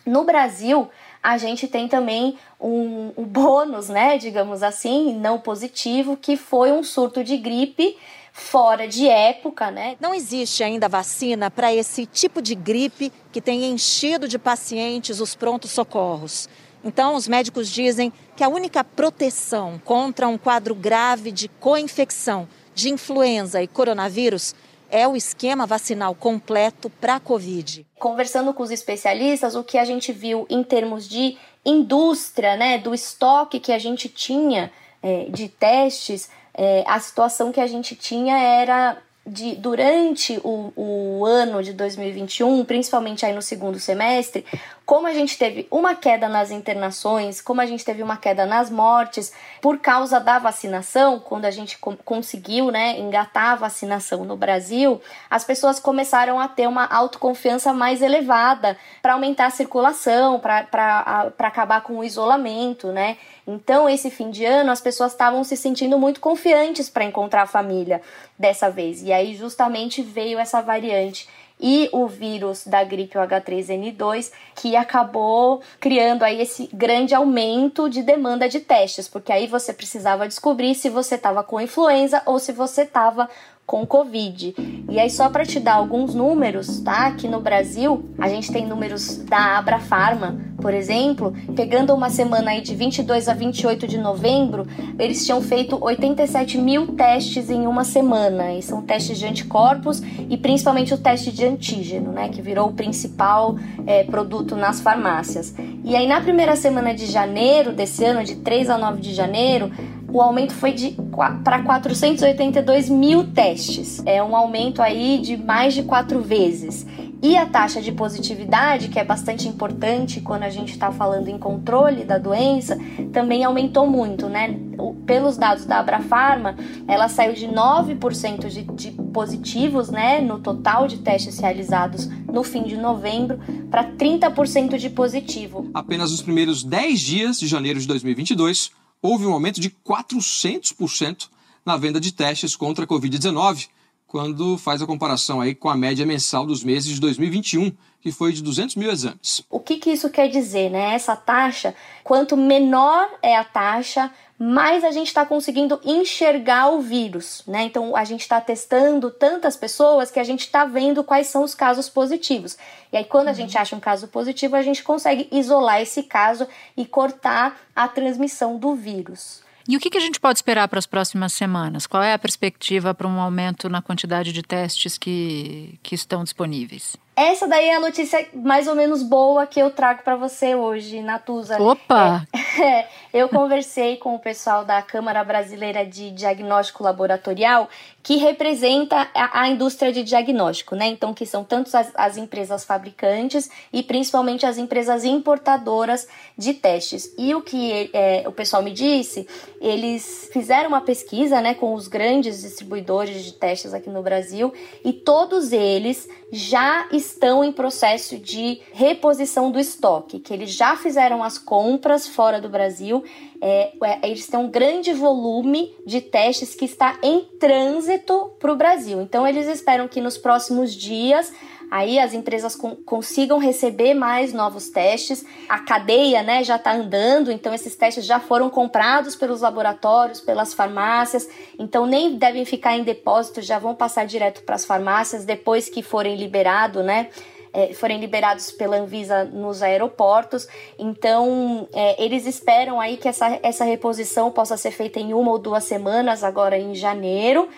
No 0.06 0.24
Brasil, 0.24 0.88
a 1.22 1.36
gente 1.36 1.68
tem 1.68 1.88
também 1.88 2.38
um, 2.60 3.12
um 3.16 3.24
bônus, 3.24 3.88
né, 3.88 4.18
digamos 4.18 4.62
assim, 4.62 5.14
não 5.14 5.38
positivo, 5.38 6.16
que 6.16 6.36
foi 6.36 6.72
um 6.72 6.82
surto 6.82 7.22
de 7.22 7.36
gripe 7.36 7.96
fora 8.32 8.88
de 8.88 9.08
época, 9.08 9.70
né? 9.70 9.96
Não 10.00 10.14
existe 10.14 10.62
ainda 10.62 10.88
vacina 10.88 11.50
para 11.50 11.74
esse 11.74 12.06
tipo 12.06 12.40
de 12.40 12.54
gripe 12.54 13.12
que 13.32 13.40
tem 13.40 13.66
enchido 13.66 14.26
de 14.26 14.38
pacientes 14.38 15.20
os 15.20 15.34
prontos 15.34 15.72
socorros. 15.72 16.48
Então, 16.82 17.14
os 17.14 17.28
médicos 17.28 17.68
dizem 17.70 18.12
que 18.34 18.42
a 18.42 18.48
única 18.48 18.82
proteção 18.82 19.80
contra 19.84 20.26
um 20.26 20.38
quadro 20.38 20.74
grave 20.74 21.30
de 21.30 21.48
coinfecção 21.48 22.48
de 22.74 22.88
influenza 22.88 23.62
e 23.62 23.66
coronavírus 23.66 24.54
é 24.90 25.06
o 25.06 25.16
esquema 25.16 25.66
vacinal 25.66 26.14
completo 26.14 26.90
para 26.90 27.16
a 27.16 27.20
Covid. 27.20 27.86
Conversando 27.98 28.52
com 28.52 28.62
os 28.62 28.70
especialistas, 28.70 29.54
o 29.54 29.64
que 29.64 29.78
a 29.78 29.84
gente 29.84 30.12
viu 30.12 30.46
em 30.50 30.62
termos 30.62 31.08
de 31.08 31.36
indústria, 31.64 32.56
né, 32.56 32.78
do 32.78 32.94
estoque 32.94 33.60
que 33.60 33.72
a 33.72 33.78
gente 33.78 34.08
tinha 34.08 34.70
é, 35.02 35.26
de 35.30 35.48
testes, 35.48 36.30
é, 36.54 36.84
a 36.86 36.98
situação 36.98 37.52
que 37.52 37.60
a 37.60 37.66
gente 37.66 37.94
tinha 37.94 38.36
era 38.38 38.98
de, 39.26 39.54
durante 39.54 40.40
o, 40.42 40.72
o 40.74 41.26
ano 41.26 41.62
de 41.62 41.72
2021, 41.72 42.64
principalmente 42.64 43.24
aí 43.24 43.32
no 43.32 43.42
segundo 43.42 43.78
semestre, 43.78 44.44
como 44.90 45.06
a 45.06 45.14
gente 45.14 45.38
teve 45.38 45.68
uma 45.70 45.94
queda 45.94 46.28
nas 46.28 46.50
internações, 46.50 47.40
como 47.40 47.60
a 47.60 47.66
gente 47.66 47.84
teve 47.84 48.02
uma 48.02 48.16
queda 48.16 48.44
nas 48.44 48.68
mortes, 48.68 49.32
por 49.60 49.78
causa 49.78 50.18
da 50.18 50.40
vacinação, 50.40 51.20
quando 51.20 51.44
a 51.44 51.50
gente 51.52 51.78
conseguiu 52.04 52.72
né, 52.72 52.98
engatar 52.98 53.52
a 53.52 53.54
vacinação 53.54 54.24
no 54.24 54.36
Brasil, 54.36 55.00
as 55.30 55.44
pessoas 55.44 55.78
começaram 55.78 56.40
a 56.40 56.48
ter 56.48 56.66
uma 56.66 56.86
autoconfiança 56.86 57.72
mais 57.72 58.02
elevada 58.02 58.76
para 59.00 59.12
aumentar 59.12 59.46
a 59.46 59.50
circulação, 59.50 60.40
para 60.40 61.32
acabar 61.38 61.82
com 61.82 61.98
o 61.98 62.02
isolamento, 62.02 62.88
né? 62.88 63.16
Então, 63.46 63.88
esse 63.88 64.10
fim 64.10 64.28
de 64.30 64.44
ano, 64.44 64.72
as 64.72 64.80
pessoas 64.80 65.12
estavam 65.12 65.44
se 65.44 65.56
sentindo 65.56 65.98
muito 66.00 66.20
confiantes 66.20 66.90
para 66.90 67.04
encontrar 67.04 67.42
a 67.42 67.46
família 67.46 68.02
dessa 68.36 68.68
vez. 68.68 69.02
E 69.02 69.12
aí, 69.12 69.36
justamente, 69.36 70.02
veio 70.02 70.38
essa 70.38 70.60
variante 70.60 71.28
e 71.60 71.88
o 71.92 72.06
vírus 72.06 72.66
da 72.66 72.82
gripe 72.82 73.18
H3N2, 73.18 74.32
que 74.56 74.74
acabou 74.76 75.60
criando 75.78 76.22
aí 76.22 76.40
esse 76.40 76.68
grande 76.72 77.14
aumento 77.14 77.88
de 77.88 78.02
demanda 78.02 78.48
de 78.48 78.60
testes, 78.60 79.08
porque 79.08 79.32
aí 79.32 79.46
você 79.46 79.72
precisava 79.72 80.26
descobrir 80.26 80.74
se 80.74 80.88
você 80.88 81.16
estava 81.16 81.42
com 81.42 81.60
influenza 81.60 82.22
ou 82.26 82.38
se 82.38 82.52
você 82.52 82.82
estava 82.82 83.28
com 83.70 83.86
Covid. 83.86 84.52
E 84.90 84.98
aí, 84.98 85.08
só 85.08 85.28
para 85.28 85.46
te 85.46 85.60
dar 85.60 85.74
alguns 85.74 86.12
números, 86.12 86.80
tá? 86.80 87.06
Aqui 87.06 87.28
no 87.28 87.38
Brasil, 87.38 88.04
a 88.18 88.28
gente 88.28 88.50
tem 88.50 88.66
números 88.66 89.18
da 89.18 89.58
Abrafarma, 89.58 90.40
por 90.60 90.74
exemplo, 90.74 91.32
pegando 91.56 91.94
uma 91.94 92.10
semana 92.10 92.50
aí 92.50 92.60
de 92.60 92.74
22 92.74 93.28
a 93.28 93.34
28 93.34 93.86
de 93.86 93.96
novembro, 93.96 94.66
eles 94.98 95.24
tinham 95.24 95.40
feito 95.40 95.78
87 95.80 96.58
mil 96.58 96.88
testes 96.88 97.48
em 97.48 97.66
uma 97.66 97.84
semana. 97.84 98.52
E 98.54 98.62
são 98.62 98.82
testes 98.82 99.18
de 99.18 99.26
anticorpos 99.26 100.02
e 100.28 100.36
principalmente 100.36 100.92
o 100.92 100.98
teste 100.98 101.32
de 101.32 101.44
antígeno, 101.44 102.12
né? 102.12 102.28
Que 102.28 102.42
virou 102.42 102.68
o 102.68 102.72
principal 102.72 103.56
é, 103.86 104.04
produto 104.04 104.54
nas 104.54 104.80
farmácias. 104.80 105.54
E 105.82 105.96
aí, 105.96 106.06
na 106.06 106.20
primeira 106.20 106.56
semana 106.56 106.92
de 106.92 107.06
janeiro 107.06 107.72
desse 107.72 108.04
ano, 108.04 108.22
de 108.22 108.36
3 108.36 108.68
a 108.68 108.76
9 108.76 109.00
de 109.00 109.14
janeiro, 109.14 109.70
o 110.12 110.20
aumento 110.20 110.52
foi 110.52 110.72
de 110.72 110.96
para 111.44 111.62
482 111.62 112.88
mil 112.88 113.24
testes. 113.28 114.02
É 114.06 114.22
um 114.22 114.34
aumento 114.34 114.82
aí 114.82 115.18
de 115.18 115.36
mais 115.36 115.74
de 115.74 115.82
quatro 115.82 116.20
vezes. 116.20 116.86
E 117.22 117.36
a 117.36 117.44
taxa 117.44 117.82
de 117.82 117.92
positividade, 117.92 118.88
que 118.88 118.98
é 118.98 119.04
bastante 119.04 119.46
importante 119.46 120.22
quando 120.22 120.42
a 120.44 120.48
gente 120.48 120.72
está 120.72 120.90
falando 120.90 121.28
em 121.28 121.38
controle 121.38 122.02
da 122.02 122.16
doença, 122.16 122.78
também 123.12 123.44
aumentou 123.44 123.86
muito, 123.86 124.26
né? 124.26 124.58
Pelos 125.04 125.36
dados 125.36 125.66
da 125.66 125.80
Abrafarma, 125.80 126.56
ela 126.88 127.08
saiu 127.08 127.34
de 127.34 127.46
9% 127.46 128.48
de, 128.48 128.62
de 128.62 128.90
positivos, 129.12 129.90
né, 129.90 130.20
no 130.20 130.38
total 130.38 130.86
de 130.86 130.98
testes 130.98 131.38
realizados 131.38 132.06
no 132.06 132.42
fim 132.42 132.62
de 132.62 132.76
novembro, 132.76 133.38
para 133.70 133.84
30% 133.84 134.78
de 134.78 134.88
positivo. 134.88 135.68
Apenas 135.74 136.12
nos 136.12 136.22
primeiros 136.22 136.62
10 136.62 137.00
dias 137.00 137.38
de 137.38 137.46
janeiro 137.46 137.78
de 137.78 137.86
2022, 137.86 138.70
houve 139.02 139.26
um 139.26 139.32
aumento 139.32 139.60
de 139.60 139.70
400% 139.70 141.28
na 141.64 141.76
venda 141.76 142.00
de 142.00 142.12
testes 142.12 142.56
contra 142.56 142.84
a 142.84 142.88
Covid-19, 142.88 143.68
quando 144.06 144.58
faz 144.58 144.82
a 144.82 144.86
comparação 144.86 145.40
aí 145.40 145.54
com 145.54 145.68
a 145.68 145.76
média 145.76 146.04
mensal 146.04 146.44
dos 146.44 146.64
meses 146.64 146.94
de 146.94 147.00
2021, 147.00 147.70
que 148.00 148.10
foi 148.10 148.32
de 148.32 148.42
200 148.42 148.74
mil 148.76 148.90
exames. 148.90 149.44
O 149.48 149.60
que, 149.60 149.76
que 149.76 149.90
isso 149.90 150.10
quer 150.10 150.28
dizer, 150.28 150.70
né? 150.70 150.94
Essa 150.94 151.14
taxa, 151.14 151.74
quanto 152.02 152.36
menor 152.36 153.08
é 153.22 153.36
a 153.36 153.44
taxa, 153.44 154.10
mais 154.42 154.84
a 154.84 154.90
gente 154.90 155.08
está 155.08 155.26
conseguindo 155.26 155.78
enxergar 155.84 156.70
o 156.70 156.80
vírus, 156.80 157.42
né? 157.46 157.64
Então 157.64 157.94
a 157.94 158.04
gente 158.04 158.22
está 158.22 158.40
testando 158.40 159.10
tantas 159.10 159.54
pessoas 159.54 160.10
que 160.10 160.18
a 160.18 160.24
gente 160.24 160.40
está 160.40 160.64
vendo 160.64 161.04
quais 161.04 161.26
são 161.26 161.44
os 161.44 161.54
casos 161.54 161.90
positivos. 161.90 162.56
E 162.90 162.96
aí, 162.96 163.04
quando 163.04 163.28
a 163.28 163.34
gente 163.34 163.58
acha 163.58 163.76
um 163.76 163.80
caso 163.80 164.08
positivo, 164.08 164.56
a 164.56 164.62
gente 164.62 164.82
consegue 164.82 165.28
isolar 165.30 165.82
esse 165.82 166.04
caso 166.04 166.48
e 166.74 166.86
cortar 166.86 167.60
a 167.76 167.86
transmissão 167.86 168.56
do 168.56 168.74
vírus. 168.74 169.42
E 169.68 169.76
o 169.76 169.78
que, 169.78 169.94
a 169.94 170.00
gente 170.00 170.18
pode 170.18 170.38
esperar 170.38 170.66
para 170.68 170.78
as 170.78 170.86
próximas 170.86 171.34
semanas? 171.34 171.86
Qual 171.86 172.02
é 172.02 172.14
a 172.14 172.18
perspectiva 172.18 172.94
para 172.94 173.06
um 173.06 173.20
aumento 173.20 173.68
na 173.68 173.82
quantidade 173.82 174.32
de 174.32 174.42
testes 174.42 174.96
que, 174.96 175.78
que 175.82 175.94
estão 175.94 176.24
disponíveis? 176.24 176.96
Essa 177.16 177.46
daí 177.46 177.66
é 177.66 177.76
a 177.76 177.80
notícia 177.80 178.26
mais 178.32 178.66
ou 178.66 178.74
menos 178.74 179.02
boa 179.02 179.46
que 179.46 179.60
eu 179.60 179.70
trago 179.70 180.02
para 180.02 180.16
você 180.16 180.54
hoje, 180.54 181.02
Natuza. 181.02 181.60
Opa! 181.60 182.26
É, 182.60 182.88
eu 183.14 183.28
conversei 183.28 183.96
com 183.96 184.14
o 184.14 184.18
pessoal 184.18 184.64
da 184.64 184.82
Câmara 184.82 185.24
Brasileira 185.24 185.86
de 185.86 186.10
Diagnóstico 186.10 186.82
Laboratorial, 186.82 187.70
que 188.02 188.16
representa 188.16 189.08
a, 189.14 189.42
a 189.42 189.48
indústria 189.48 189.92
de 189.92 190.02
diagnóstico, 190.02 190.74
né? 190.74 190.88
Então, 190.88 191.14
que 191.14 191.24
são 191.24 191.44
tanto 191.44 191.74
as, 191.74 191.90
as 191.94 192.16
empresas 192.16 192.64
fabricantes 192.64 193.48
e 193.72 193.82
principalmente 193.82 194.44
as 194.44 194.58
empresas 194.58 195.04
importadoras 195.04 196.08
de 196.36 196.52
testes. 196.52 197.14
E 197.16 197.34
o 197.34 197.40
que 197.40 197.88
é, 197.92 198.24
o 198.26 198.32
pessoal 198.32 198.62
me 198.62 198.72
disse, 198.72 199.26
eles 199.60 200.28
fizeram 200.32 200.68
uma 200.68 200.80
pesquisa, 200.80 201.40
né, 201.40 201.54
com 201.54 201.72
os 201.72 201.88
grandes 201.88 202.42
distribuidores 202.42 203.24
de 203.24 203.32
testes 203.32 203.72
aqui 203.72 203.88
no 203.88 204.02
Brasil 204.02 204.52
e 204.84 204.92
todos 204.92 205.52
eles 205.52 206.08
já 206.32 206.88
estão 207.00 207.42
em 207.42 207.52
processo 207.52 208.18
de 208.18 208.60
reposição 208.72 209.50
do 209.50 209.58
estoque, 209.58 210.20
que 210.20 210.32
eles 210.32 210.50
já 210.50 210.76
fizeram 210.76 211.22
as 211.22 211.38
compras 211.38 212.06
fora 212.06 212.40
do 212.40 212.48
Brasil. 212.48 213.02
É, 213.40 213.72
é, 213.82 214.08
eles 214.08 214.26
têm 214.26 214.38
um 214.38 214.50
grande 214.50 214.92
volume 214.92 215.74
de 215.86 216.00
testes 216.00 216.54
que 216.54 216.64
está 216.64 216.98
em 217.02 217.24
trânsito 217.38 218.32
para 218.38 218.52
o 218.52 218.56
Brasil. 218.56 219.00
Então, 219.00 219.26
eles 219.26 219.48
esperam 219.48 219.88
que 219.88 220.00
nos 220.00 220.18
próximos 220.18 220.74
dias 220.74 221.32
aí 221.70 221.98
as 221.98 222.12
empresas 222.12 222.56
consigam 222.84 223.38
receber 223.38 223.94
mais 223.94 224.32
novos 224.32 224.68
testes. 224.68 225.24
A 225.48 225.60
cadeia 225.60 226.22
né, 226.22 226.42
já 226.42 226.56
está 226.56 226.72
andando, 226.72 227.30
então 227.30 227.54
esses 227.54 227.76
testes 227.76 228.04
já 228.04 228.18
foram 228.18 228.50
comprados 228.50 229.14
pelos 229.14 229.40
laboratórios, 229.40 230.20
pelas 230.20 230.52
farmácias, 230.52 231.28
então 231.58 231.86
nem 231.86 232.16
devem 232.16 232.44
ficar 232.44 232.76
em 232.76 232.82
depósito, 232.82 233.40
já 233.40 233.58
vão 233.58 233.74
passar 233.74 234.04
direto 234.06 234.42
para 234.42 234.56
as 234.56 234.64
farmácias 234.64 235.24
depois 235.24 235.68
que 235.68 235.82
forem 235.82 236.16
liberados, 236.16 236.84
né? 236.84 237.08
É, 237.52 237.72
forem 237.74 237.98
liberados 237.98 238.52
pela 238.52 238.76
Anvisa 238.76 239.24
nos 239.24 239.60
aeroportos. 239.60 240.46
Então, 240.78 241.68
é, 241.72 242.00
eles 242.00 242.24
esperam 242.24 242.80
aí 242.80 242.96
que 242.96 243.08
essa, 243.08 243.40
essa 243.42 243.64
reposição 243.64 244.30
possa 244.30 244.56
ser 244.56 244.70
feita 244.70 245.00
em 245.00 245.12
uma 245.12 245.32
ou 245.32 245.38
duas 245.38 245.64
semanas, 245.64 246.22
agora 246.22 246.56
em 246.56 246.76
janeiro. 246.76 247.48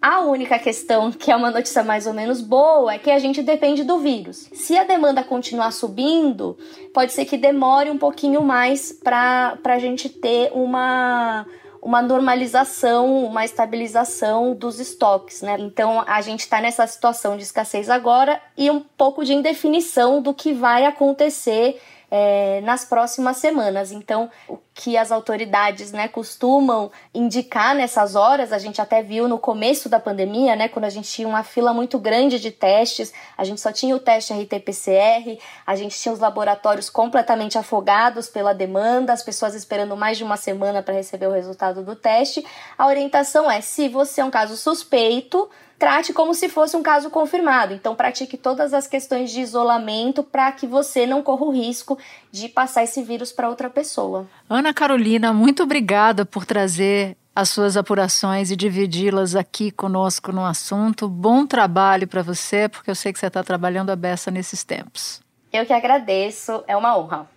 A 0.00 0.20
única 0.20 0.58
questão, 0.60 1.10
que 1.10 1.30
é 1.30 1.34
uma 1.34 1.50
notícia 1.50 1.82
mais 1.82 2.06
ou 2.06 2.14
menos 2.14 2.40
boa, 2.40 2.94
é 2.94 2.98
que 2.98 3.10
a 3.10 3.18
gente 3.18 3.42
depende 3.42 3.82
do 3.82 3.98
vírus. 3.98 4.48
Se 4.52 4.78
a 4.78 4.84
demanda 4.84 5.24
continuar 5.24 5.72
subindo, 5.72 6.56
pode 6.94 7.12
ser 7.12 7.24
que 7.24 7.36
demore 7.36 7.90
um 7.90 7.98
pouquinho 7.98 8.40
mais 8.40 8.92
para 8.92 9.58
a 9.64 9.78
gente 9.78 10.08
ter 10.08 10.52
uma, 10.52 11.44
uma 11.82 12.00
normalização, 12.00 13.24
uma 13.24 13.44
estabilização 13.44 14.54
dos 14.54 14.78
estoques, 14.78 15.42
né? 15.42 15.56
Então 15.58 16.04
a 16.06 16.20
gente 16.20 16.40
está 16.40 16.60
nessa 16.60 16.86
situação 16.86 17.36
de 17.36 17.42
escassez 17.42 17.90
agora 17.90 18.40
e 18.56 18.70
um 18.70 18.78
pouco 18.78 19.24
de 19.24 19.34
indefinição 19.34 20.22
do 20.22 20.32
que 20.32 20.52
vai 20.52 20.86
acontecer 20.86 21.80
é, 22.10 22.60
nas 22.62 22.84
próximas 22.84 23.36
semanas. 23.36 23.92
Então, 23.92 24.30
o 24.48 24.58
que 24.74 24.96
as 24.96 25.10
autoridades 25.10 25.92
né, 25.92 26.08
costumam 26.08 26.90
indicar 27.12 27.74
nessas 27.74 28.14
horas, 28.14 28.52
a 28.52 28.58
gente 28.58 28.80
até 28.80 29.02
viu 29.02 29.28
no 29.28 29.38
começo 29.38 29.88
da 29.88 29.98
pandemia, 29.98 30.54
né, 30.56 30.68
quando 30.68 30.84
a 30.84 30.90
gente 30.90 31.10
tinha 31.10 31.28
uma 31.28 31.42
fila 31.42 31.72
muito 31.74 31.98
grande 31.98 32.38
de 32.38 32.50
testes, 32.50 33.12
a 33.36 33.44
gente 33.44 33.60
só 33.60 33.72
tinha 33.72 33.94
o 33.94 34.00
teste 34.00 34.32
RT-PCR, 34.32 35.38
a 35.66 35.76
gente 35.76 35.98
tinha 35.98 36.12
os 36.12 36.20
laboratórios 36.20 36.88
completamente 36.88 37.58
afogados 37.58 38.28
pela 38.28 38.54
demanda, 38.54 39.12
as 39.12 39.22
pessoas 39.22 39.54
esperando 39.54 39.96
mais 39.96 40.16
de 40.16 40.24
uma 40.24 40.36
semana 40.36 40.82
para 40.82 40.94
receber 40.94 41.26
o 41.26 41.32
resultado 41.32 41.82
do 41.82 41.96
teste. 41.96 42.44
A 42.76 42.86
orientação 42.86 43.50
é: 43.50 43.60
se 43.60 43.88
você 43.88 44.20
é 44.20 44.24
um 44.24 44.30
caso 44.30 44.56
suspeito, 44.56 45.48
trate 45.78 46.12
como 46.12 46.34
se 46.34 46.48
fosse 46.48 46.76
um 46.76 46.82
caso 46.82 47.08
confirmado. 47.08 47.72
Então, 47.72 47.94
pratique 47.94 48.36
todas 48.36 48.74
as 48.74 48.86
questões 48.86 49.30
de 49.30 49.40
isolamento 49.40 50.22
para 50.22 50.50
que 50.50 50.66
você 50.66 51.06
não 51.06 51.22
corra 51.22 51.44
o 51.44 51.52
risco 51.52 51.98
de 52.32 52.48
passar 52.48 52.82
esse 52.82 53.02
vírus 53.02 53.30
para 53.30 53.48
outra 53.48 53.70
pessoa. 53.70 54.26
Ana 54.48 54.74
Carolina, 54.74 55.32
muito 55.32 55.62
obrigada 55.62 56.26
por 56.26 56.44
trazer 56.44 57.16
as 57.34 57.50
suas 57.50 57.76
apurações 57.76 58.50
e 58.50 58.56
dividi-las 58.56 59.36
aqui 59.36 59.70
conosco 59.70 60.32
no 60.32 60.44
assunto. 60.44 61.08
Bom 61.08 61.46
trabalho 61.46 62.08
para 62.08 62.20
você, 62.20 62.68
porque 62.68 62.90
eu 62.90 62.96
sei 62.96 63.12
que 63.12 63.18
você 63.18 63.28
está 63.28 63.44
trabalhando 63.44 63.90
a 63.90 63.96
beça 63.96 64.30
nesses 64.30 64.64
tempos. 64.64 65.20
Eu 65.52 65.64
que 65.64 65.72
agradeço, 65.72 66.64
é 66.66 66.76
uma 66.76 66.98
honra. 66.98 67.30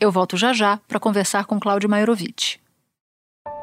Eu 0.00 0.10
volto 0.10 0.36
já 0.36 0.52
já 0.52 0.80
para 0.88 0.98
conversar 0.98 1.44
com 1.44 1.60
Cláudio 1.60 1.88
Maiorovic. 1.88 2.59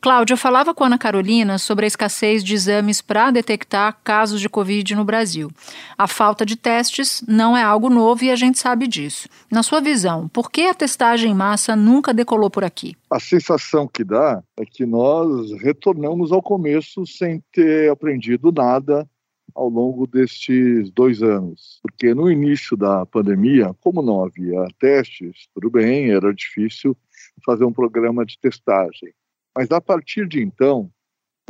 Cláudia, 0.00 0.34
eu 0.34 0.38
falava 0.38 0.72
com 0.72 0.84
a 0.84 0.86
Ana 0.86 0.96
Carolina 0.96 1.58
sobre 1.58 1.84
a 1.84 1.88
escassez 1.88 2.44
de 2.44 2.54
exames 2.54 3.02
para 3.02 3.32
detectar 3.32 3.98
casos 4.04 4.40
de 4.40 4.48
Covid 4.48 4.94
no 4.94 5.04
Brasil. 5.04 5.50
A 5.96 6.06
falta 6.06 6.46
de 6.46 6.54
testes 6.54 7.20
não 7.26 7.56
é 7.56 7.62
algo 7.64 7.90
novo 7.90 8.22
e 8.22 8.30
a 8.30 8.36
gente 8.36 8.60
sabe 8.60 8.86
disso. 8.86 9.28
Na 9.50 9.64
sua 9.64 9.80
visão, 9.80 10.28
por 10.28 10.52
que 10.52 10.62
a 10.62 10.74
testagem 10.74 11.32
em 11.32 11.34
massa 11.34 11.74
nunca 11.74 12.14
decolou 12.14 12.48
por 12.48 12.62
aqui? 12.62 12.94
A 13.10 13.18
sensação 13.18 13.88
que 13.88 14.04
dá 14.04 14.40
é 14.56 14.64
que 14.64 14.86
nós 14.86 15.50
retornamos 15.60 16.30
ao 16.30 16.40
começo 16.40 17.04
sem 17.04 17.42
ter 17.52 17.90
aprendido 17.90 18.52
nada 18.52 19.04
ao 19.52 19.68
longo 19.68 20.06
destes 20.06 20.92
dois 20.92 21.24
anos. 21.24 21.80
Porque 21.82 22.14
no 22.14 22.30
início 22.30 22.76
da 22.76 23.04
pandemia, 23.04 23.74
como 23.80 24.00
não 24.00 24.24
havia 24.24 24.64
testes, 24.78 25.48
tudo 25.52 25.68
bem, 25.68 26.12
era 26.12 26.32
difícil 26.32 26.96
fazer 27.44 27.64
um 27.64 27.72
programa 27.72 28.24
de 28.24 28.38
testagem. 28.38 29.12
Mas 29.58 29.72
a 29.72 29.80
partir 29.80 30.28
de 30.28 30.40
então, 30.40 30.88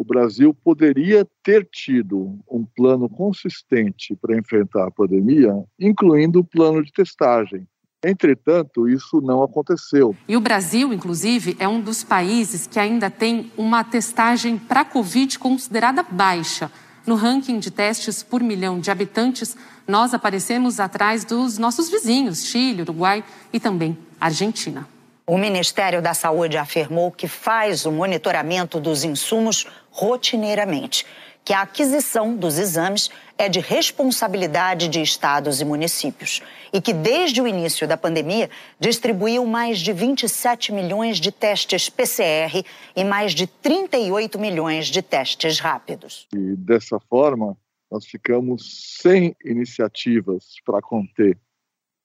o 0.00 0.02
Brasil 0.02 0.54
poderia 0.54 1.28
ter 1.42 1.68
tido 1.70 2.38
um 2.50 2.64
plano 2.64 3.06
consistente 3.06 4.16
para 4.16 4.34
enfrentar 4.34 4.86
a 4.86 4.90
pandemia, 4.90 5.52
incluindo 5.78 6.40
o 6.40 6.44
plano 6.44 6.82
de 6.82 6.90
testagem. 6.90 7.68
Entretanto, 8.02 8.88
isso 8.88 9.20
não 9.20 9.42
aconteceu. 9.42 10.16
E 10.26 10.38
o 10.38 10.40
Brasil, 10.40 10.90
inclusive, 10.90 11.54
é 11.60 11.68
um 11.68 11.82
dos 11.82 12.02
países 12.02 12.66
que 12.66 12.78
ainda 12.78 13.10
tem 13.10 13.52
uma 13.58 13.84
testagem 13.84 14.56
para 14.56 14.86
Covid 14.86 15.38
considerada 15.38 16.02
baixa. 16.02 16.72
No 17.06 17.14
ranking 17.14 17.58
de 17.58 17.70
testes 17.70 18.22
por 18.22 18.42
milhão 18.42 18.80
de 18.80 18.90
habitantes, 18.90 19.54
nós 19.86 20.14
aparecemos 20.14 20.80
atrás 20.80 21.26
dos 21.26 21.58
nossos 21.58 21.90
vizinhos, 21.90 22.46
Chile, 22.46 22.80
Uruguai 22.80 23.22
e 23.52 23.60
também 23.60 23.98
Argentina. 24.18 24.88
O 25.28 25.36
Ministério 25.36 26.00
da 26.00 26.14
Saúde 26.14 26.56
afirmou 26.56 27.12
que 27.12 27.28
faz 27.28 27.84
o 27.84 27.92
monitoramento 27.92 28.80
dos 28.80 29.04
insumos 29.04 29.66
rotineiramente, 29.90 31.04
que 31.44 31.52
a 31.52 31.60
aquisição 31.60 32.34
dos 32.34 32.56
exames 32.56 33.10
é 33.36 33.46
de 33.46 33.60
responsabilidade 33.60 34.88
de 34.88 35.02
estados 35.02 35.60
e 35.60 35.66
municípios 35.66 36.42
e 36.72 36.80
que, 36.80 36.94
desde 36.94 37.42
o 37.42 37.46
início 37.46 37.86
da 37.86 37.94
pandemia, 37.94 38.48
distribuiu 38.80 39.44
mais 39.44 39.80
de 39.80 39.92
27 39.92 40.72
milhões 40.72 41.20
de 41.20 41.30
testes 41.30 41.90
PCR 41.90 42.64
e 42.96 43.04
mais 43.04 43.34
de 43.34 43.46
38 43.46 44.38
milhões 44.38 44.86
de 44.86 45.02
testes 45.02 45.60
rápidos. 45.60 46.26
E 46.34 46.56
dessa 46.56 46.98
forma, 47.00 47.54
nós 47.90 48.06
ficamos 48.06 48.96
sem 49.02 49.36
iniciativas 49.44 50.54
para 50.64 50.80
conter 50.80 51.36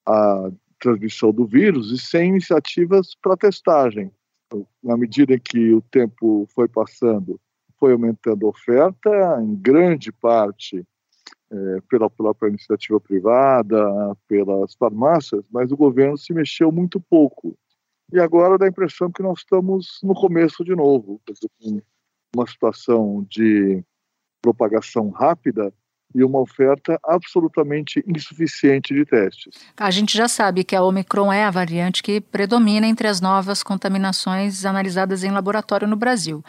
a 0.06 0.50
transmissão 0.84 1.32
do 1.32 1.46
vírus 1.46 1.92
e 1.92 1.98
sem 1.98 2.30
iniciativas 2.30 3.16
para 3.16 3.38
testagem. 3.38 4.12
Na 4.84 4.98
medida 4.98 5.40
que 5.40 5.74
o 5.74 5.82
tempo 5.82 6.46
foi 6.54 6.68
passando, 6.68 7.40
foi 7.80 7.94
aumentando 7.94 8.46
a 8.46 8.50
oferta, 8.50 9.10
em 9.42 9.56
grande 9.56 10.12
parte 10.12 10.86
é, 11.50 11.82
pela 11.90 12.10
própria 12.10 12.50
iniciativa 12.50 13.00
privada, 13.00 13.78
pelas 14.28 14.76
farmácias, 14.76 15.46
mas 15.50 15.72
o 15.72 15.78
governo 15.78 16.18
se 16.18 16.34
mexeu 16.34 16.72
muito 16.72 17.00
pouco. 17.00 17.58
E 18.12 18.20
agora 18.20 18.58
dá 18.58 18.66
a 18.66 18.70
impressão 18.70 19.10
que 19.10 19.24
nós 19.24 19.40
estamos 19.40 20.00
no 20.04 20.14
começo 20.14 20.66
de 20.66 20.76
novo, 20.76 21.20
uma 22.36 22.46
situação 22.46 23.26
de 23.30 23.84
propagação 24.42 25.10
rápida 25.10 25.74
e 26.14 26.24
uma 26.24 26.40
oferta 26.40 27.00
absolutamente 27.04 28.04
insuficiente 28.08 28.94
de 28.94 29.06
testes. 29.06 29.56
A 29.78 29.92
gente 29.92 30.16
já 30.18 30.28
sabe 30.28 30.64
que 30.64 30.76
a 30.76 30.84
Omicron 30.84 31.32
é 31.32 31.44
a 31.44 31.52
variante 31.52 32.04
que 32.04 32.22
predomina 32.22 32.88
entre 32.88 33.08
as 33.08 33.20
novas 33.20 33.64
contaminações 33.64 34.66
analisadas 34.66 35.24
em 35.24 35.32
laboratório 35.32 35.88
no 35.88 35.96
Brasil. 35.96 36.44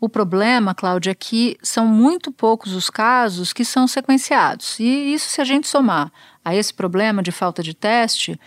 O 0.00 0.08
problema, 0.08 0.74
Cláudia, 0.74 1.12
é 1.12 1.14
que 1.14 1.56
são 1.62 1.86
muito 1.86 2.32
poucos 2.32 2.72
os 2.72 2.90
casos 2.90 3.52
que 3.52 3.64
são 3.64 3.86
sequenciados. 3.86 4.80
E 4.80 5.14
isso, 5.14 5.30
se 5.30 5.40
a 5.40 5.44
gente 5.44 5.68
somar 5.68 6.10
a 6.44 6.54
esse 6.54 6.74
problema 6.74 7.22
de 7.22 7.30
falta 7.30 7.62
de 7.62 7.72
teste, 7.72 8.38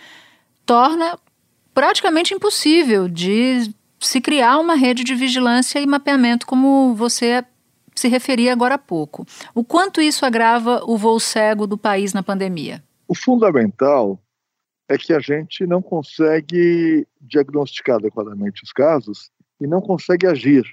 torna 0.66 1.18
praticamente 1.72 2.34
impossível 2.34 3.08
de 3.08 3.74
se 3.98 4.20
criar 4.20 4.58
uma 4.58 4.74
rede 4.74 5.02
de 5.02 5.14
vigilância 5.14 5.78
e 5.80 5.86
mapeamento, 5.86 6.46
como 6.46 6.94
você 6.94 7.44
se 7.96 8.08
referia 8.08 8.52
agora 8.52 8.74
há 8.74 8.78
pouco. 8.78 9.24
O 9.54 9.64
quanto 9.64 10.00
isso 10.00 10.24
agrava 10.24 10.82
o 10.84 10.96
voo 10.96 11.18
cego 11.18 11.66
do 11.66 11.78
país 11.78 12.12
na 12.12 12.22
pandemia? 12.22 12.82
O 13.08 13.14
fundamental 13.14 14.20
é 14.88 14.96
que 14.96 15.12
a 15.12 15.18
gente 15.18 15.66
não 15.66 15.82
consegue 15.82 17.06
diagnosticar 17.20 17.96
adequadamente 17.96 18.62
os 18.62 18.72
casos 18.72 19.30
e 19.60 19.66
não 19.66 19.80
consegue 19.80 20.26
agir, 20.26 20.64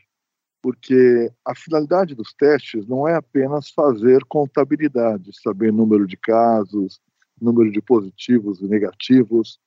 porque 0.61 1.31
a 1.45 1.55
finalidade 1.55 2.13
dos 2.13 2.33
testes 2.33 2.87
não 2.87 3.07
é 3.07 3.15
apenas 3.15 3.69
fazer 3.69 4.23
contabilidade, 4.25 5.31
saber 5.41 5.71
número 5.71 6.05
de 6.05 6.17
casos, 6.17 6.99
número 7.41 7.71
de 7.71 7.81
positivos 7.81 8.61
e 8.61 8.67
negativos, 8.67 9.59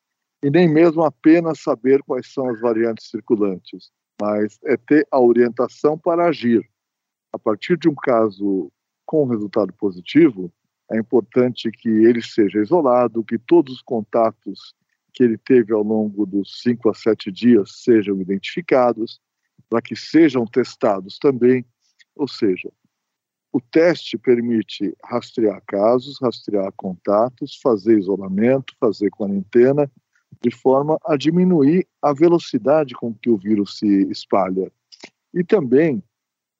e 0.42 0.50
nem 0.50 0.68
mesmo 0.68 1.02
apenas 1.02 1.60
saber 1.60 2.02
quais 2.02 2.32
são 2.32 2.48
as 2.48 2.60
variantes 2.60 3.10
circulantes, 3.10 3.90
mas 4.20 4.58
é 4.64 4.76
ter 4.76 5.06
a 5.10 5.20
orientação 5.20 5.98
para 5.98 6.26
agir. 6.26 6.64
A 7.36 7.38
partir 7.38 7.76
de 7.76 7.86
um 7.86 7.94
caso 7.94 8.72
com 9.04 9.26
resultado 9.26 9.70
positivo, 9.74 10.50
é 10.90 10.98
importante 10.98 11.70
que 11.70 11.86
ele 11.86 12.22
seja 12.22 12.62
isolado, 12.62 13.22
que 13.22 13.38
todos 13.38 13.74
os 13.74 13.82
contatos 13.82 14.74
que 15.12 15.22
ele 15.22 15.36
teve 15.36 15.70
ao 15.70 15.82
longo 15.82 16.24
dos 16.24 16.62
cinco 16.62 16.88
a 16.88 16.94
sete 16.94 17.30
dias 17.30 17.82
sejam 17.82 18.18
identificados, 18.18 19.20
para 19.68 19.82
que 19.82 19.94
sejam 19.94 20.46
testados 20.46 21.18
também. 21.18 21.62
Ou 22.14 22.26
seja, 22.26 22.72
o 23.52 23.60
teste 23.60 24.16
permite 24.16 24.96
rastrear 25.04 25.62
casos, 25.66 26.18
rastrear 26.22 26.72
contatos, 26.74 27.60
fazer 27.62 27.98
isolamento, 27.98 28.74
fazer 28.80 29.10
quarentena, 29.10 29.92
de 30.40 30.50
forma 30.50 30.98
a 31.04 31.18
diminuir 31.18 31.86
a 32.00 32.14
velocidade 32.14 32.94
com 32.94 33.12
que 33.12 33.28
o 33.28 33.36
vírus 33.36 33.76
se 33.76 34.10
espalha. 34.10 34.72
E 35.34 35.44
também 35.44 36.02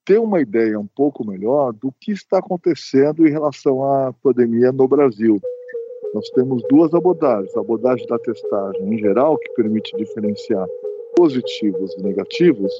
ter 0.07 0.19
uma 0.19 0.41
ideia 0.41 0.79
um 0.79 0.87
pouco 0.87 1.27
melhor 1.27 1.73
do 1.73 1.93
que 2.01 2.13
está 2.13 2.39
acontecendo 2.39 3.27
em 3.27 3.31
relação 3.31 3.83
à 3.83 4.15
pandemia 4.23 4.71
no 4.71 4.87
Brasil. 4.87 5.39
Nós 6.15 6.31
temos 6.31 6.63
duas 6.71 6.95
abordagens: 6.95 7.55
a 7.57 7.61
abordagem 7.61 8.07
da 8.07 8.19
testagem 8.21 8.95
em 8.95 8.99
geral, 8.99 9.37
que 9.37 9.53
permite 9.55 9.95
diferenciar 9.97 10.67
positivos 11.17 11.93
e 11.99 12.03
negativos, 12.03 12.73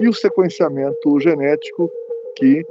e 0.00 0.08
o 0.08 0.12
sequenciamento 0.12 1.20
genético, 1.20 1.90
que 2.36 2.66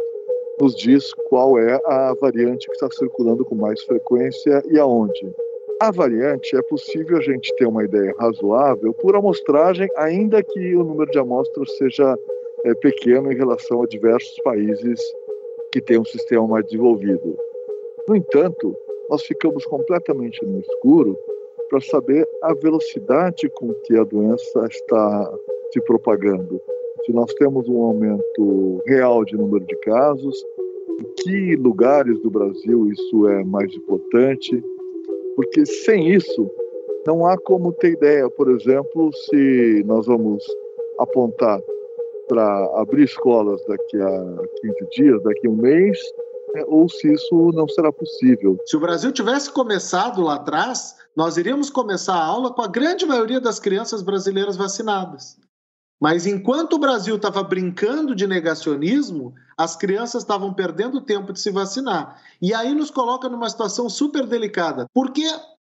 nos 0.60 0.76
diz 0.76 1.14
qual 1.30 1.58
é 1.58 1.80
a 1.86 2.14
variante 2.20 2.68
que 2.68 2.74
está 2.74 2.90
circulando 2.92 3.46
com 3.46 3.56
mais 3.56 3.82
frequência 3.84 4.62
e 4.70 4.78
aonde. 4.78 5.34
A 5.82 5.90
variante 5.90 6.56
é 6.56 6.62
possível 6.64 7.18
a 7.18 7.22
gente 7.22 7.56
ter 7.56 7.66
uma 7.66 7.84
ideia 7.84 8.14
razoável 8.20 8.94
por 8.94 9.16
amostragem, 9.16 9.88
ainda 9.96 10.44
que 10.44 10.76
o 10.76 10.84
número 10.84 11.10
de 11.10 11.18
amostras 11.18 11.76
seja 11.78 12.16
é, 12.66 12.74
pequeno 12.76 13.32
em 13.32 13.36
relação 13.36 13.84
a 13.84 13.88
diversos 13.88 14.36
países 14.44 15.00
que 15.72 15.82
têm 15.82 16.00
um 16.00 16.06
sistema 16.06 16.48
mais 16.48 16.66
desenvolvido. 16.66 17.38
No 18.08 18.16
entanto, 18.16 18.76
nós 19.10 19.24
ficamos 19.24 19.66
completamente 19.66 20.44
no 20.46 20.60
escuro 20.60 21.18
para 21.70 21.82
saber 21.82 22.28
a 22.44 22.54
velocidade 22.54 23.50
com 23.56 23.74
que 23.86 23.98
a 23.98 24.04
doença 24.04 24.66
está 24.70 25.34
se 25.72 25.82
propagando. 25.82 26.62
Se 27.06 27.14
nós 27.14 27.34
temos 27.36 27.68
um 27.68 27.82
aumento 27.82 28.82
real 28.86 29.24
de 29.24 29.36
número 29.36 29.66
de 29.66 29.76
casos, 29.78 30.46
em 31.00 31.04
que 31.24 31.56
lugares 31.56 32.20
do 32.20 32.30
Brasil 32.30 32.92
isso 32.92 33.28
é 33.28 33.44
mais 33.44 33.74
importante, 33.74 34.64
porque 35.36 35.66
sem 35.66 36.10
isso 36.10 36.50
não 37.08 37.26
há 37.26 37.38
como 37.38 37.74
ter 37.74 37.94
ideia, 37.94 38.30
por 38.30 38.52
exemplo, 38.52 39.12
se 39.14 39.84
nós 39.86 40.06
vamos 40.06 40.44
apontar 41.00 41.60
para 42.32 42.82
abrir 42.82 43.04
escolas 43.04 43.60
daqui 43.68 44.02
a 44.02 44.08
15 44.62 44.90
dias, 44.96 45.22
daqui 45.22 45.48
a 45.48 45.50
um 45.50 45.56
mês, 45.58 46.00
é, 46.56 46.64
ou 46.66 46.88
se 46.88 47.12
isso 47.12 47.52
não 47.54 47.68
será 47.68 47.92
possível. 47.92 48.58
Se 48.66 48.78
o 48.78 48.80
Brasil 48.80 49.12
tivesse 49.12 49.52
começado 49.52 50.22
lá 50.22 50.36
atrás, 50.36 50.96
nós 51.14 51.36
iríamos 51.36 51.70
começar 51.70 52.16
a 52.16 52.24
aula 52.24 52.54
com 52.54 52.62
a 52.62 52.68
grande 52.68 53.06
maioria 53.06 53.42
das 53.42 53.60
crianças 53.60 54.02
brasileiras 54.02 54.56
vacinadas. 54.56 55.38
Mas 56.02 56.26
enquanto 56.26 56.74
o 56.74 56.80
Brasil 56.80 57.18
estava 57.18 57.44
brincando 57.44 58.16
de 58.16 58.26
negacionismo, 58.26 59.34
as 59.58 59.76
crianças 59.76 60.24
estavam 60.24 60.54
perdendo 60.54 61.02
tempo 61.02 61.34
de 61.34 61.40
se 61.42 61.52
vacinar. 61.52 62.18
E 62.42 62.54
aí 62.54 62.74
nos 62.74 62.90
coloca 62.90 63.28
numa 63.28 63.50
situação 63.50 63.90
super 63.90 64.26
delicada, 64.26 64.86
porque 64.94 65.26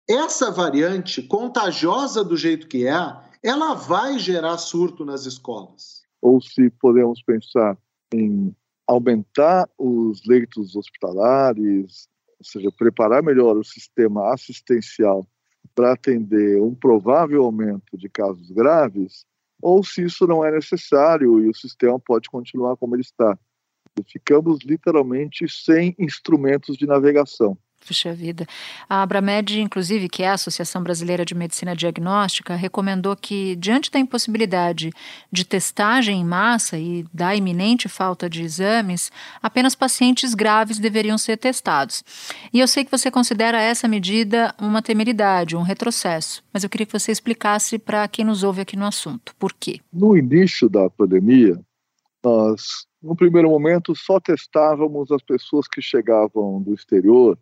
essa 0.08 0.52
variante 0.52 1.20
contagiosa 1.20 2.22
do 2.22 2.36
jeito 2.36 2.68
que 2.68 2.86
é, 2.86 3.16
ela 3.42 3.74
vai 3.74 4.20
gerar 4.20 4.56
surto 4.56 5.04
nas 5.04 5.26
escolas 5.26 5.93
ou 6.24 6.40
se 6.40 6.70
podemos 6.70 7.22
pensar 7.22 7.76
em 8.10 8.56
aumentar 8.86 9.68
os 9.76 10.24
leitos 10.24 10.74
hospitalares, 10.74 12.08
ou 12.38 12.44
seja, 12.44 12.72
preparar 12.72 13.22
melhor 13.22 13.58
o 13.58 13.62
sistema 13.62 14.32
assistencial 14.32 15.26
para 15.74 15.92
atender 15.92 16.62
um 16.62 16.74
provável 16.74 17.44
aumento 17.44 17.98
de 17.98 18.08
casos 18.08 18.50
graves, 18.50 19.26
ou 19.60 19.84
se 19.84 20.02
isso 20.02 20.26
não 20.26 20.42
é 20.42 20.50
necessário 20.50 21.42
e 21.42 21.50
o 21.50 21.54
sistema 21.54 22.00
pode 22.00 22.30
continuar 22.30 22.74
como 22.78 22.96
ele 22.96 23.02
está. 23.02 23.38
Ficamos 24.10 24.60
literalmente 24.64 25.46
sem 25.46 25.94
instrumentos 25.98 26.78
de 26.78 26.86
navegação. 26.86 27.58
Puxa 27.86 28.14
vida. 28.14 28.46
A 28.88 29.02
Abramed, 29.02 29.60
inclusive, 29.60 30.08
que 30.08 30.22
é 30.22 30.28
a 30.28 30.34
Associação 30.34 30.82
Brasileira 30.82 31.24
de 31.24 31.34
Medicina 31.34 31.76
Diagnóstica, 31.76 32.54
recomendou 32.54 33.14
que, 33.14 33.56
diante 33.56 33.90
da 33.90 33.98
impossibilidade 33.98 34.90
de 35.30 35.44
testagem 35.44 36.20
em 36.20 36.24
massa 36.24 36.78
e 36.78 37.04
da 37.12 37.36
iminente 37.36 37.88
falta 37.88 38.28
de 38.28 38.42
exames, 38.42 39.12
apenas 39.42 39.74
pacientes 39.74 40.32
graves 40.34 40.78
deveriam 40.78 41.18
ser 41.18 41.36
testados. 41.36 42.02
E 42.52 42.58
eu 42.58 42.66
sei 42.66 42.84
que 42.84 42.90
você 42.90 43.10
considera 43.10 43.60
essa 43.60 43.86
medida 43.86 44.54
uma 44.58 44.80
temeridade, 44.80 45.56
um 45.56 45.62
retrocesso, 45.62 46.42
mas 46.52 46.64
eu 46.64 46.70
queria 46.70 46.86
que 46.86 46.98
você 46.98 47.12
explicasse 47.12 47.78
para 47.78 48.08
quem 48.08 48.24
nos 48.24 48.42
ouve 48.42 48.62
aqui 48.62 48.76
no 48.76 48.86
assunto. 48.86 49.34
Por 49.38 49.52
quê? 49.52 49.80
No 49.92 50.16
início 50.16 50.68
da 50.70 50.88
pandemia, 50.88 51.60
nós, 52.24 52.86
no 53.02 53.14
primeiro 53.14 53.50
momento, 53.50 53.94
só 53.94 54.18
testávamos 54.18 55.10
as 55.12 55.22
pessoas 55.22 55.68
que 55.68 55.82
chegavam 55.82 56.62
do 56.62 56.72
exterior 56.72 57.38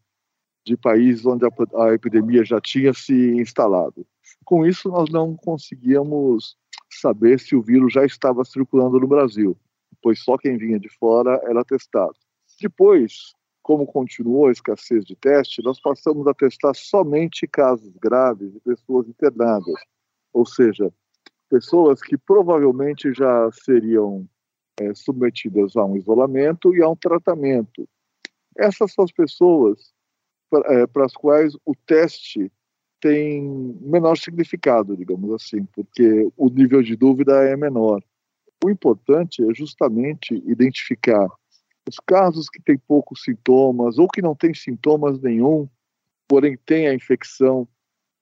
de 0.64 0.76
países 0.76 1.26
onde 1.26 1.44
a, 1.44 1.84
a 1.84 1.94
epidemia 1.94 2.44
já 2.44 2.60
tinha 2.60 2.92
se 2.92 3.14
instalado. 3.40 4.06
Com 4.44 4.66
isso, 4.66 4.88
nós 4.88 5.10
não 5.10 5.34
conseguíamos 5.34 6.56
saber 6.90 7.40
se 7.40 7.56
o 7.56 7.62
vírus 7.62 7.92
já 7.92 8.04
estava 8.04 8.44
circulando 8.44 8.98
no 8.98 9.06
Brasil, 9.06 9.56
pois 10.02 10.22
só 10.22 10.36
quem 10.36 10.56
vinha 10.56 10.78
de 10.78 10.88
fora 10.88 11.40
era 11.44 11.64
testado. 11.64 12.14
Depois, 12.60 13.34
como 13.62 13.86
continuou 13.86 14.48
a 14.48 14.52
escassez 14.52 15.04
de 15.04 15.16
teste, 15.16 15.62
nós 15.62 15.80
passamos 15.80 16.26
a 16.26 16.34
testar 16.34 16.74
somente 16.74 17.46
casos 17.46 17.96
graves 17.96 18.52
de 18.52 18.60
pessoas 18.60 19.08
internadas, 19.08 19.80
ou 20.32 20.44
seja, 20.44 20.92
pessoas 21.48 22.00
que 22.02 22.16
provavelmente 22.16 23.12
já 23.12 23.50
seriam 23.52 24.28
é, 24.80 24.94
submetidas 24.94 25.76
a 25.76 25.84
um 25.84 25.96
isolamento 25.96 26.74
e 26.74 26.82
a 26.82 26.88
um 26.88 26.96
tratamento. 26.96 27.88
Essas 28.56 28.92
são 28.92 29.04
as 29.04 29.12
pessoas 29.12 29.92
é, 30.66 30.86
para 30.86 31.04
as 31.04 31.12
quais 31.12 31.54
o 31.64 31.74
teste 31.86 32.50
tem 33.00 33.42
menor 33.80 34.16
significado, 34.16 34.96
digamos 34.96 35.32
assim, 35.32 35.64
porque 35.66 36.30
o 36.36 36.48
nível 36.48 36.82
de 36.82 36.96
dúvida 36.96 37.42
é 37.42 37.56
menor. 37.56 38.02
O 38.64 38.70
importante 38.70 39.42
é 39.42 39.52
justamente 39.52 40.34
identificar 40.46 41.28
os 41.88 41.96
casos 42.06 42.48
que 42.48 42.62
têm 42.62 42.78
poucos 42.78 43.22
sintomas 43.24 43.98
ou 43.98 44.06
que 44.06 44.22
não 44.22 44.36
têm 44.36 44.54
sintomas 44.54 45.20
nenhum, 45.20 45.68
porém 46.28 46.56
têm 46.56 46.86
a 46.86 46.94
infecção, 46.94 47.66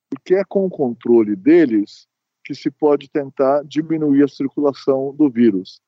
porque 0.08 0.34
é 0.34 0.44
com 0.44 0.64
o 0.64 0.70
controle 0.70 1.36
deles 1.36 2.08
que 2.42 2.54
se 2.54 2.70
pode 2.70 3.08
tentar 3.10 3.62
diminuir 3.64 4.24
a 4.24 4.28
circulação 4.28 5.14
do 5.14 5.28
vírus. 5.30 5.80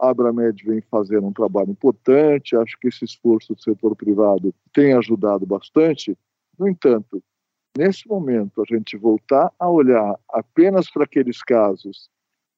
A 0.00 0.10
Abramed 0.10 0.64
vem 0.64 0.80
fazendo 0.80 1.26
um 1.26 1.32
trabalho 1.32 1.70
importante, 1.70 2.56
acho 2.56 2.78
que 2.78 2.88
esse 2.88 3.04
esforço 3.04 3.54
do 3.54 3.60
setor 3.60 3.96
privado 3.96 4.54
tem 4.72 4.92
ajudado 4.92 5.44
bastante. 5.44 6.16
No 6.58 6.68
entanto, 6.68 7.22
nesse 7.76 8.06
momento, 8.08 8.62
a 8.62 8.64
gente 8.68 8.96
voltar 8.96 9.52
a 9.58 9.68
olhar 9.68 10.14
apenas 10.30 10.90
para 10.90 11.04
aqueles 11.04 11.42
casos 11.42 12.08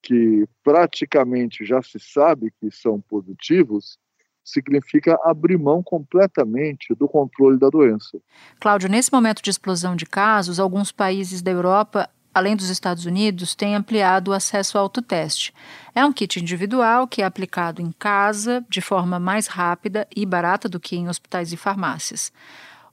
que 0.03 0.47
praticamente 0.63 1.65
já 1.65 1.83
se 1.83 1.99
sabe 1.99 2.53
que 2.61 2.71
são 2.71 3.01
positivos, 3.01 3.99
significa 4.43 5.19
abrir 5.25 5.59
mão 5.59 5.83
completamente 5.83 6.95
do 6.95 7.09
controle 7.09 7.59
da 7.59 7.69
doença. 7.69 8.19
Cláudio, 8.59 8.89
nesse 8.89 9.13
momento 9.13 9.43
de 9.43 9.51
explosão 9.51 9.95
de 9.95 10.07
casos, 10.07 10.59
alguns 10.59 10.91
países 10.91 11.43
da 11.43 11.51
Europa 11.51 12.09
além 12.35 12.57
dos 12.57 12.69
Estados 12.69 13.07
Unidos, 13.07 13.55
tem 13.55 13.75
ampliado 13.75 14.31
o 14.31 14.35
acesso 14.35 14.79
ao 14.79 14.85
autoteste. 14.85 15.53
É 15.95 16.05
um 16.05 16.13
kit 16.13 16.41
individual 16.41 17.07
que 17.07 17.23
é 17.23 17.25
aplicado 17.25 17.83
em 17.83 17.93
casa 17.93 18.65
de 18.69 18.81
forma 18.81 19.19
mais 19.19 19.47
rápida 19.47 20.07
e 20.15 20.25
barata 20.25 20.69
do 20.69 20.81
que 20.81 20.97
em 20.97 21.09
hospitais 21.09 21.53
e 21.53 21.57
farmácias. 21.57 22.33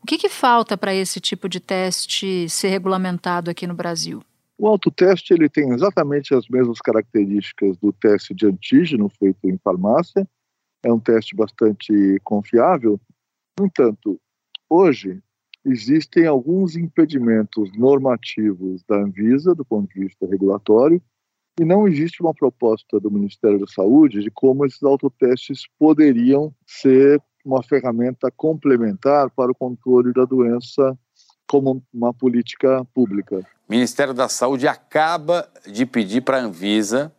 O 0.02 0.06
que, 0.06 0.18
que 0.18 0.30
falta 0.30 0.78
para 0.78 0.94
esse 0.94 1.20
tipo 1.20 1.50
de 1.50 1.60
teste 1.60 2.50
ser 2.50 2.70
regulamentado 2.70 3.50
aqui 3.52 3.68
no 3.68 3.74
Brasil? 3.74 4.24
O 4.58 4.68
autoteste 4.68 5.34
ele 5.34 5.48
tem 5.48 5.72
exatamente 5.72 6.34
as 6.34 6.48
mesmas 6.48 6.80
características 6.80 7.78
do 7.78 7.94
teste 7.94 8.34
de 8.34 8.48
antígeno 8.48 9.08
feito 9.10 9.48
em 9.48 9.58
farmácia. 9.58 10.28
É 10.84 10.92
um 10.92 11.00
teste 11.00 11.36
bastante 11.36 12.20
confiável. 12.24 13.00
No 13.60 13.68
entanto, 13.68 14.20
hoje 14.70 15.22
existem 15.68 16.26
alguns 16.26 16.76
impedimentos 16.76 17.70
normativos 17.78 18.82
da 18.88 18.96
Anvisa, 18.96 19.54
do 19.54 19.66
ponto 19.66 19.94
de 19.94 20.00
vista 20.06 20.26
regulatório, 20.26 21.02
e 21.60 21.66
não 21.66 21.88
existe 21.88 22.22
uma 22.22 22.34
proposta 22.34 23.00
do 23.00 23.12
Ministério 23.12 23.60
da 23.60 23.68
Saúde 23.68 24.22
de 24.22 24.32
como 24.32 24.66
esses 24.66 24.82
autotestes 24.84 25.64
poderiam 25.78 26.54
ser 26.66 27.22
uma 27.44 27.64
ferramenta 27.64 28.32
complementar 28.32 29.30
para 29.32 29.52
o 29.52 29.56
controle 29.56 30.14
da 30.14 30.24
doença 30.24 30.98
como 31.48 31.84
uma 31.94 32.14
política 32.14 32.86
pública. 32.94 33.40
O 33.68 33.72
Ministério 33.72 34.14
da 34.14 34.30
Saúde 34.30 34.68
acaba 34.68 35.50
de 35.66 35.86
pedir 35.86 36.22
para 36.22 36.38
a 36.38 36.42
Anvisa 36.42 37.12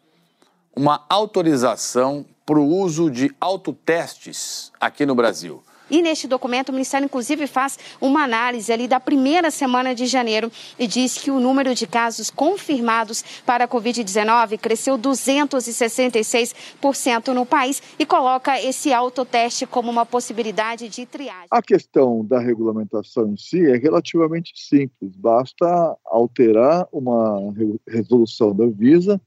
uma 0.77 1.05
autorização 1.09 2.25
para 2.47 2.59
o 2.59 2.67
uso 2.67 3.11
de 3.11 3.35
autotestes 3.41 4.71
aqui 4.81 5.05
no 5.05 5.15
Brasil. 5.15 5.63
E 5.91 6.03
neste 6.03 6.29
documento, 6.29 6.69
o 6.69 6.73
Ministério, 6.73 7.07
inclusive, 7.07 7.47
faz 7.47 7.79
uma 8.01 8.25
análise 8.25 8.73
ali 8.73 8.87
da 8.87 9.01
primeira 9.01 9.51
semana 9.51 9.95
de 9.95 10.07
janeiro 10.07 10.53
e 10.79 10.87
diz 10.87 11.17
que 11.19 11.31
o 11.31 11.41
número 11.41 11.75
de 11.75 11.87
casos 11.87 12.31
confirmados 12.31 13.25
para 13.45 13.65
a 13.65 13.69
Covid-19 13.69 14.59
cresceu 14.59 14.99
266% 14.99 17.29
no 17.29 17.47
país 17.47 17.83
e 17.99 18.07
coloca 18.07 18.61
esse 18.61 18.93
autoteste 18.93 19.67
como 19.67 19.91
uma 19.91 20.05
possibilidade 20.05 20.89
de 20.89 21.07
triagem. 21.07 21.49
A 21.51 21.63
questão 21.63 22.25
da 22.25 22.39
regulamentação 22.39 23.29
em 23.29 23.37
si 23.37 23.65
é 23.65 23.77
relativamente 23.77 24.53
simples, 24.55 25.17
basta 25.17 25.97
alterar 26.05 26.87
uma 26.93 27.55
resolução 27.87 28.55
da 28.55 28.67
Visa 28.67 29.21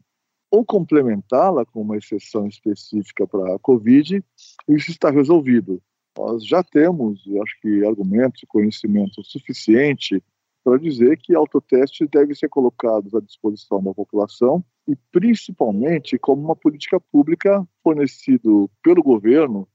ou 0.50 0.66
complementá-la 0.66 1.66
com 1.66 1.82
uma 1.82 1.98
exceção 1.98 2.46
específica 2.46 3.26
para 3.26 3.56
a 3.56 3.60
Covid, 3.60 4.22
isso 4.68 4.92
está 4.92 5.10
resolvido 5.10 5.82
nós 6.22 6.46
já 6.46 6.64
temos, 6.64 7.24
acho 7.42 7.60
que, 7.62 7.84
argumentos 7.84 8.44
e 8.44 8.48
conhecimento 8.48 9.24
suficiente 9.24 10.24
para 10.64 10.78
dizer 10.78 11.18
que 11.18 11.34
autotestes 11.34 12.08
devem 12.08 12.36
ser 12.36 12.48
colocados 12.48 13.16
à 13.16 13.20
disposição 13.20 13.82
da 13.82 13.92
população 13.92 14.64
e, 14.88 14.96
principalmente, 15.12 16.20
como 16.20 16.44
uma 16.44 16.56
política 16.56 17.00
pública 17.00 17.68
fornecido 17.84 18.70
pelo 18.84 19.02
governo, 19.02 19.68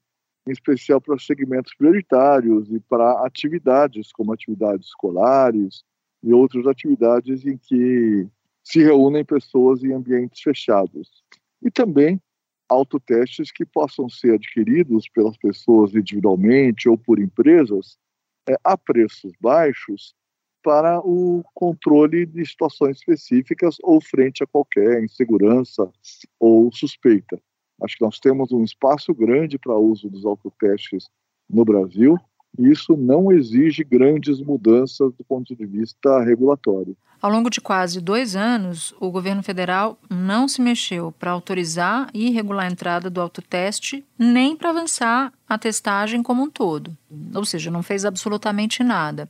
em 0.46 0.52
especial 0.52 1.00
para 1.00 1.18
segmentos 1.18 1.74
prioritários 1.74 2.70
e 2.70 2.78
para 2.78 3.26
atividades, 3.26 4.12
como 4.12 4.32
atividades 4.32 4.86
escolares 4.86 5.82
e 6.22 6.32
outras 6.32 6.64
atividades 6.68 7.44
em 7.44 7.58
que 7.58 8.28
se 8.62 8.78
reúnem 8.84 9.24
pessoas 9.24 9.82
em 9.82 9.92
ambientes 9.92 10.40
fechados. 10.40 11.24
E 11.60 11.72
também 11.72 12.20
autotestes 12.68 13.50
que 13.50 13.64
possam 13.64 14.08
ser 14.08 14.34
adquiridos 14.34 15.08
pelas 15.08 15.36
pessoas 15.36 15.94
individualmente 15.94 16.88
ou 16.88 16.98
por 16.98 17.18
empresas 17.18 17.96
é, 18.48 18.56
a 18.62 18.76
preços 18.76 19.32
baixos 19.40 20.14
para 20.62 20.98
o 21.00 21.44
controle 21.54 22.26
de 22.26 22.44
situações 22.44 22.98
específicas 22.98 23.76
ou 23.82 24.00
frente 24.00 24.42
a 24.42 24.46
qualquer 24.46 25.02
insegurança 25.02 25.88
ou 26.40 26.72
suspeita. 26.72 27.40
Acho 27.82 27.96
que 27.96 28.04
nós 28.04 28.18
temos 28.18 28.50
um 28.52 28.64
espaço 28.64 29.14
grande 29.14 29.58
para 29.58 29.76
uso 29.76 30.08
dos 30.08 30.24
autotestes 30.24 31.08
no 31.48 31.64
Brasil 31.64 32.18
isso 32.58 32.96
não 32.96 33.30
exige 33.32 33.84
grandes 33.84 34.40
mudanças 34.40 35.12
do 35.14 35.24
ponto 35.24 35.54
de 35.54 35.66
vista 35.66 36.22
regulatório. 36.22 36.96
Ao 37.20 37.30
longo 37.30 37.48
de 37.48 37.60
quase 37.60 38.00
dois 38.00 38.36
anos, 38.36 38.94
o 39.00 39.10
governo 39.10 39.42
federal 39.42 39.98
não 40.10 40.46
se 40.46 40.60
mexeu 40.60 41.12
para 41.12 41.30
autorizar 41.30 42.08
e 42.12 42.30
regular 42.30 42.66
a 42.66 42.70
entrada 42.70 43.08
do 43.08 43.20
autoteste, 43.20 44.04
nem 44.18 44.54
para 44.54 44.70
avançar 44.70 45.32
a 45.48 45.56
testagem 45.56 46.22
como 46.22 46.42
um 46.42 46.50
todo. 46.50 46.96
Ou 47.34 47.44
seja, 47.44 47.70
não 47.70 47.82
fez 47.82 48.04
absolutamente 48.04 48.84
nada. 48.84 49.28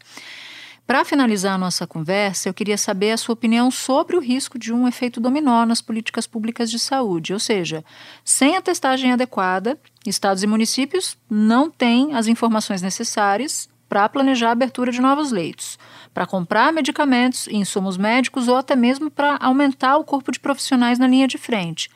Para 0.87 1.05
finalizar 1.05 1.55
a 1.55 1.59
nossa 1.59 1.85
conversa, 1.85 2.49
eu 2.49 2.55
queria 2.55 2.79
saber 2.79 3.11
a 3.11 3.17
sua 3.17 3.33
opinião 3.33 3.73
sobre 3.73 4.17
o 4.17 4.21
risco 4.21 4.57
de 4.57 4.73
um 4.73 4.87
efeito 4.87 5.21
dominó 5.21 5.67
nas 5.67 5.81
políticas 5.81 6.29
públicas 6.29 6.71
de 6.71 6.79
saúde, 6.79 7.33
ou 7.33 7.41
seja, 7.41 7.85
sem 8.25 8.57
a 8.57 8.63
testagem 8.63 9.13
adequada, 9.13 9.77
estados 10.07 10.45
e 10.45 10.47
municípios 10.47 11.19
não 11.29 11.69
têm 11.69 12.15
as 12.15 12.29
informações 12.29 12.83
necessárias 12.83 13.69
para 13.89 14.09
planejar 14.09 14.51
a 14.51 14.53
abertura 14.53 14.93
de 14.93 15.01
novos 15.01 15.33
leitos, 15.33 15.77
para 16.15 16.25
comprar 16.25 16.73
medicamentos 16.73 17.49
e 17.49 17.57
insumos 17.57 17.97
médicos 17.97 18.47
ou 18.47 18.55
até 18.55 18.77
mesmo 18.77 19.11
para 19.11 19.39
aumentar 19.41 19.97
o 19.97 20.05
corpo 20.05 20.31
de 20.31 20.39
profissionais 20.39 21.01
na 21.01 21.09
linha 21.09 21.27
de 21.27 21.37
frente. 21.37 21.91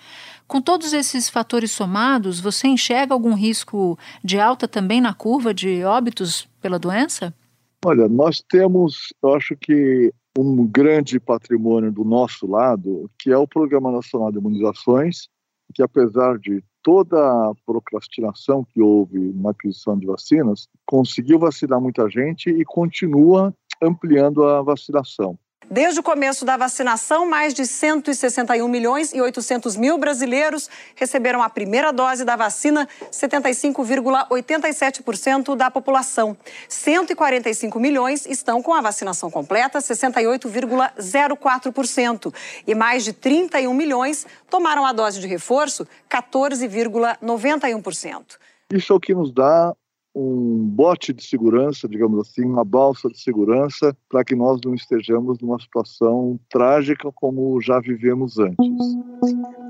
Com 0.48 0.60
todos 0.60 0.92
esses 0.92 1.28
fatores 1.28 1.70
somados, 1.70 2.40
você 2.40 2.66
enxerga 2.66 3.14
algum 3.14 3.34
risco 3.34 3.96
de 4.22 4.40
alta 4.40 4.66
também 4.66 5.00
na 5.00 5.14
curva 5.14 5.54
de 5.54 5.84
óbitos 5.84 6.48
pela 6.60 6.76
doença? 6.76 7.32
Olha, 7.82 8.08
nós 8.08 8.42
temos, 8.42 9.14
eu 9.22 9.34
acho 9.34 9.56
que 9.56 10.12
um 10.38 10.66
grande 10.66 11.18
patrimônio 11.18 11.90
do 11.90 12.04
nosso 12.04 12.46
lado, 12.46 13.10
que 13.18 13.30
é 13.30 13.38
o 13.38 13.48
Programa 13.48 13.90
Nacional 13.90 14.30
de 14.30 14.38
Imunizações, 14.38 15.28
que 15.74 15.82
apesar 15.82 16.38
de 16.38 16.62
toda 16.82 17.18
a 17.18 17.52
procrastinação 17.64 18.64
que 18.64 18.82
houve 18.82 19.32
na 19.34 19.50
aquisição 19.50 19.98
de 19.98 20.06
vacinas, 20.06 20.68
conseguiu 20.84 21.38
vacinar 21.38 21.80
muita 21.80 22.08
gente 22.10 22.50
e 22.50 22.64
continua 22.64 23.54
ampliando 23.82 24.44
a 24.44 24.60
vacinação. 24.60 25.38
Desde 25.72 26.00
o 26.00 26.02
começo 26.02 26.44
da 26.44 26.56
vacinação, 26.56 27.24
mais 27.24 27.54
de 27.54 27.64
161 27.64 28.66
milhões 28.66 29.14
e 29.14 29.20
800 29.20 29.76
mil 29.76 29.96
brasileiros 29.96 30.68
receberam 30.96 31.44
a 31.44 31.48
primeira 31.48 31.92
dose 31.92 32.24
da 32.24 32.34
vacina, 32.34 32.88
75,87% 33.12 35.54
da 35.54 35.70
população. 35.70 36.36
145 36.68 37.78
milhões 37.78 38.26
estão 38.26 38.60
com 38.60 38.74
a 38.74 38.80
vacinação 38.80 39.30
completa, 39.30 39.78
68,04%. 39.78 42.34
E 42.66 42.74
mais 42.74 43.04
de 43.04 43.12
31 43.12 43.72
milhões 43.72 44.26
tomaram 44.50 44.84
a 44.84 44.92
dose 44.92 45.20
de 45.20 45.28
reforço, 45.28 45.86
14,91%. 46.10 48.24
Isso 48.72 48.92
é 48.92 48.96
o 48.96 48.98
que 48.98 49.14
nos 49.14 49.32
dá 49.32 49.72
um 50.14 50.66
bote 50.66 51.12
de 51.12 51.22
segurança, 51.22 51.88
digamos 51.88 52.20
assim, 52.20 52.44
uma 52.44 52.64
balsa 52.64 53.08
de 53.08 53.18
segurança, 53.18 53.96
para 54.08 54.24
que 54.24 54.34
nós 54.34 54.60
não 54.64 54.74
estejamos 54.74 55.38
numa 55.40 55.58
situação 55.58 56.38
trágica 56.48 57.10
como 57.14 57.60
já 57.60 57.80
vivemos 57.80 58.38
antes. 58.38 58.96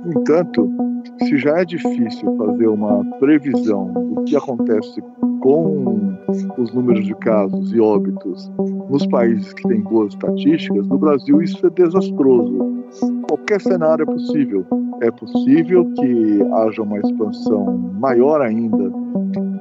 No 0.04 0.12
entanto, 0.12 0.70
se 1.18 1.36
já 1.38 1.58
é 1.58 1.64
difícil 1.64 2.36
fazer 2.36 2.68
uma 2.68 3.04
previsão 3.18 3.92
do 4.14 4.24
que 4.24 4.36
acontece 4.36 5.02
com 5.40 6.16
os 6.58 6.72
números 6.72 7.06
de 7.06 7.14
casos 7.16 7.72
e 7.72 7.80
óbitos 7.80 8.50
nos 8.88 9.06
países 9.06 9.52
que 9.52 9.68
têm 9.68 9.80
boas 9.82 10.12
estatísticas, 10.14 10.86
no 10.86 10.98
Brasil 10.98 11.42
isso 11.42 11.66
é 11.66 11.70
desastroso. 11.70 12.79
Qualquer 13.28 13.60
cenário 13.60 14.02
é 14.02 14.06
possível. 14.06 14.66
É 15.02 15.10
possível 15.10 15.90
que 15.94 16.42
haja 16.52 16.82
uma 16.82 16.98
expansão 16.98 17.78
maior 17.98 18.40
ainda 18.42 18.90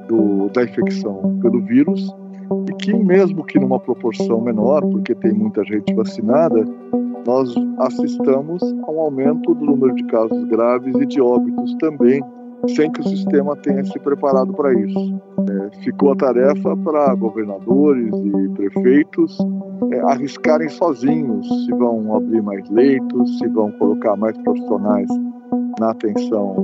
do, 0.08 0.48
da 0.52 0.64
infecção 0.64 1.38
pelo 1.40 1.60
vírus 1.62 2.14
e 2.68 2.74
que, 2.74 2.92
mesmo 2.92 3.44
que 3.44 3.58
numa 3.58 3.78
proporção 3.78 4.40
menor, 4.40 4.82
porque 4.82 5.14
tem 5.14 5.32
muita 5.32 5.64
gente 5.64 5.94
vacinada, 5.94 6.64
nós 7.26 7.54
assistamos 7.78 8.62
a 8.62 8.90
um 8.90 9.00
aumento 9.00 9.54
do 9.54 9.64
número 9.64 9.94
de 9.94 10.04
casos 10.04 10.44
graves 10.44 10.94
e 10.96 11.06
de 11.06 11.20
óbitos 11.20 11.74
também, 11.78 12.20
sem 12.68 12.90
que 12.92 13.00
o 13.00 13.08
sistema 13.08 13.56
tenha 13.56 13.84
se 13.84 13.98
preparado 13.98 14.52
para 14.52 14.72
isso. 14.74 15.22
É, 15.48 15.82
ficou 15.82 16.12
a 16.12 16.16
tarefa 16.16 16.76
para 16.76 17.14
governadores 17.14 18.12
e 18.14 18.48
prefeitos 18.50 19.38
é, 19.92 20.00
arriscarem 20.12 20.68
sozinhos 20.68 21.46
se 21.64 21.72
vão 21.72 22.14
abrir 22.14 22.42
mais 22.42 22.68
leitos, 22.70 23.38
se 23.38 23.48
vão 23.48 23.72
colocar 23.72 24.16
mais 24.16 24.36
profissionais 24.38 25.08
na 25.78 25.90
atenção 25.90 26.54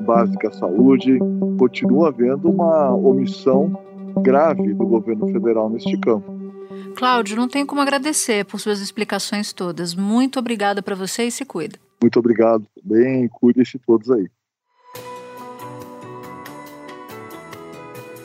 básica 0.00 0.48
à 0.48 0.52
saúde. 0.52 1.18
Continua 1.58 2.08
havendo 2.08 2.50
uma 2.50 2.94
omissão 2.94 3.72
grave 4.22 4.74
do 4.74 4.86
governo 4.86 5.26
federal 5.28 5.70
neste 5.70 5.96
campo. 5.98 6.32
Cláudio, 6.96 7.36
não 7.36 7.48
tenho 7.48 7.66
como 7.66 7.80
agradecer 7.80 8.44
por 8.44 8.60
suas 8.60 8.80
explicações 8.80 9.52
todas. 9.52 9.94
Muito 9.94 10.38
obrigada 10.38 10.82
para 10.82 10.94
você 10.94 11.24
e 11.24 11.30
se 11.30 11.44
cuida. 11.44 11.78
Muito 12.00 12.18
obrigado. 12.18 12.66
Bem, 12.82 13.28
cuide-se 13.28 13.78
todos 13.78 14.10
aí. 14.10 14.28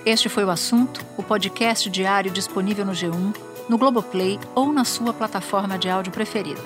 Este 0.10 0.28
foi 0.28 0.44
o 0.44 0.50
assunto, 0.50 1.06
o 1.18 1.22
podcast 1.22 1.88
diário 1.88 2.32
disponível 2.32 2.84
no 2.84 2.94
G1, 2.94 3.36
no 3.70 3.78
Globoplay 3.78 4.40
ou 4.56 4.74
na 4.74 4.84
sua 4.84 5.14
plataforma 5.14 5.78
de 5.78 5.88
áudio 5.88 6.12
preferida. 6.12 6.60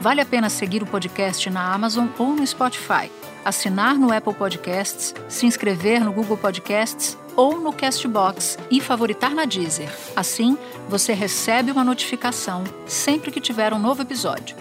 Vale 0.00 0.20
a 0.20 0.26
pena 0.26 0.50
seguir 0.50 0.82
o 0.82 0.86
podcast 0.86 1.48
na 1.50 1.72
Amazon 1.72 2.08
ou 2.18 2.34
no 2.34 2.44
Spotify, 2.44 3.08
assinar 3.44 3.94
no 3.94 4.12
Apple 4.12 4.34
Podcasts, 4.34 5.14
se 5.28 5.46
inscrever 5.46 6.04
no 6.04 6.12
Google 6.12 6.36
Podcasts 6.36 7.16
ou 7.36 7.60
no 7.60 7.72
Castbox 7.72 8.58
e 8.68 8.80
favoritar 8.80 9.36
na 9.36 9.44
Deezer. 9.44 9.96
Assim, 10.16 10.58
você 10.88 11.12
recebe 11.12 11.70
uma 11.70 11.84
notificação 11.84 12.64
sempre 12.88 13.30
que 13.30 13.40
tiver 13.40 13.72
um 13.72 13.78
novo 13.78 14.02
episódio. 14.02 14.56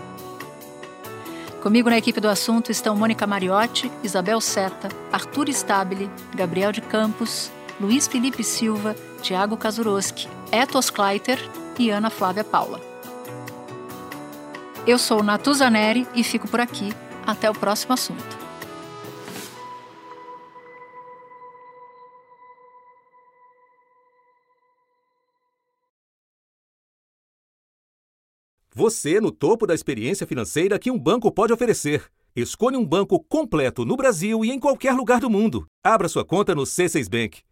Comigo 1.63 1.89
na 1.89 1.97
equipe 1.97 2.21
do 2.21 2.29
assunto 2.29 2.71
estão 2.71 2.95
Mônica 2.95 3.25
Mariotti, 3.25 3.91
Isabel 4.03 4.39
Seta, 4.39 4.87
Arthur 5.11 5.49
Stabile, 5.49 6.11
Gabriel 6.35 6.71
de 6.71 6.79
Campos, 6.81 7.51
Luiz 7.79 8.09
Felipe 8.09 8.43
Silva, 8.43 8.93
Tiago 9.21 9.55
Kazuroski, 9.55 10.27
Etos 10.51 10.89
Kleiter 10.89 11.39
e 11.79 11.89
Ana 11.89 12.09
Flávia 12.09 12.43
Paula. 12.43 12.81
Eu 14.85 14.97
sou 14.97 15.23
Natuza 15.23 15.69
Neri 15.69 16.05
e 16.13 16.21
fico 16.21 16.45
por 16.45 16.59
aqui. 16.59 16.89
Até 17.25 17.49
o 17.49 17.53
próximo 17.53 17.93
assunto. 17.93 18.37
Você 28.73 29.21
no 29.21 29.31
topo 29.31 29.65
da 29.65 29.73
experiência 29.73 30.27
financeira 30.27 30.79
que 30.79 30.91
um 30.91 30.99
banco 30.99 31.31
pode 31.31 31.53
oferecer. 31.53 32.03
Escolha 32.35 32.77
um 32.77 32.85
banco 32.85 33.19
completo 33.19 33.85
no 33.85 33.95
Brasil 33.95 34.43
e 34.43 34.51
em 34.51 34.59
qualquer 34.59 34.93
lugar 34.93 35.19
do 35.19 35.29
mundo. 35.29 35.65
Abra 35.83 36.09
sua 36.09 36.25
conta 36.25 36.53
no 36.53 36.63
C6 36.63 37.09
Bank. 37.09 37.48